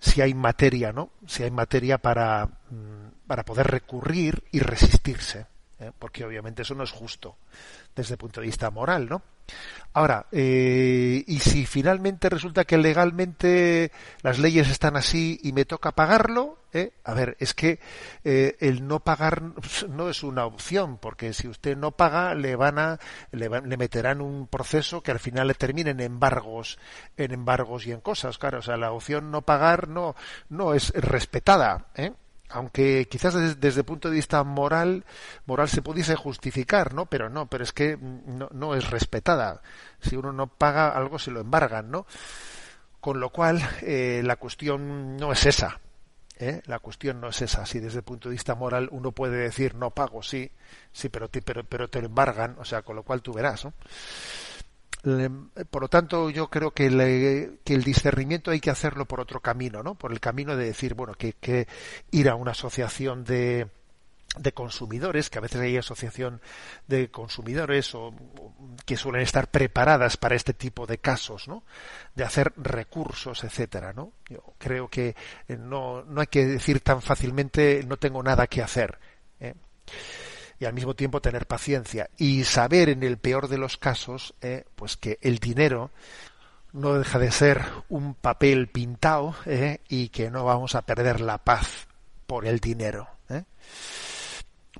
[0.00, 1.10] si hay materia, ¿no?
[1.28, 5.46] Si hay materia para, mm, para poder recurrir y resistirse,
[5.80, 5.90] ¿eh?
[5.98, 7.36] porque obviamente eso no es justo
[7.94, 9.22] desde el punto de vista moral, ¿no?
[9.92, 13.90] Ahora, eh, y si finalmente resulta que legalmente
[14.22, 16.92] las leyes están así y me toca pagarlo, ¿eh?
[17.02, 17.80] a ver, es que
[18.22, 19.42] eh, el no pagar
[19.88, 22.98] no es una opción, porque si usted no paga le van a
[23.32, 26.78] le, le, meterán un proceso que al final le termine en embargos,
[27.16, 30.14] en embargos y en cosas, claro, o sea, la opción no pagar no
[30.48, 32.12] no es respetada, ¿eh?
[32.50, 35.04] Aunque quizás desde, el punto de vista moral,
[35.46, 37.06] moral se pudiese justificar, ¿no?
[37.06, 39.62] Pero no, pero es que no, es respetada.
[40.00, 42.06] Si uno no paga algo se lo embargan, ¿no?
[43.00, 45.80] Con lo cual eh, la cuestión no es esa.
[46.38, 46.62] ¿eh?
[46.66, 47.64] La cuestión no es esa.
[47.66, 50.50] Si desde el punto de vista moral uno puede decir no pago, sí,
[50.92, 53.64] sí, pero te, pero, pero te lo embargan, o sea, con lo cual tú verás,
[53.64, 53.72] ¿no?
[55.02, 59.94] Por lo tanto, yo creo que, el discernimiento hay que hacerlo por otro camino, ¿no?
[59.94, 61.66] Por el camino de decir, bueno, que, que
[62.10, 63.68] ir a una asociación de,
[64.38, 66.40] de consumidores, que a veces hay asociación
[66.86, 68.14] de consumidores o,
[68.86, 71.64] que suelen estar preparadas para este tipo de casos, ¿no?
[72.14, 74.12] De hacer recursos, etcétera, ¿no?
[74.28, 75.16] Yo creo que
[75.48, 78.98] eh, no, no hay que decir tan fácilmente no tengo nada que hacer.
[79.40, 79.54] ¿eh?
[80.60, 84.66] Y al mismo tiempo tener paciencia y saber en el peor de los casos eh,
[84.76, 85.90] pues que el dinero
[86.72, 91.38] no deja de ser un papel pintado eh, y que no vamos a perder la
[91.38, 91.88] paz
[92.26, 93.08] por el dinero.
[93.30, 93.42] Eh.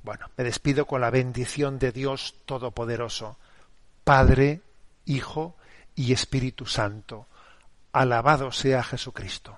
[0.03, 3.37] Bueno, me despido con la bendición de Dios Todopoderoso,
[4.03, 4.61] Padre,
[5.05, 5.57] Hijo
[5.95, 7.27] y Espíritu Santo.
[7.91, 9.57] Alabado sea Jesucristo.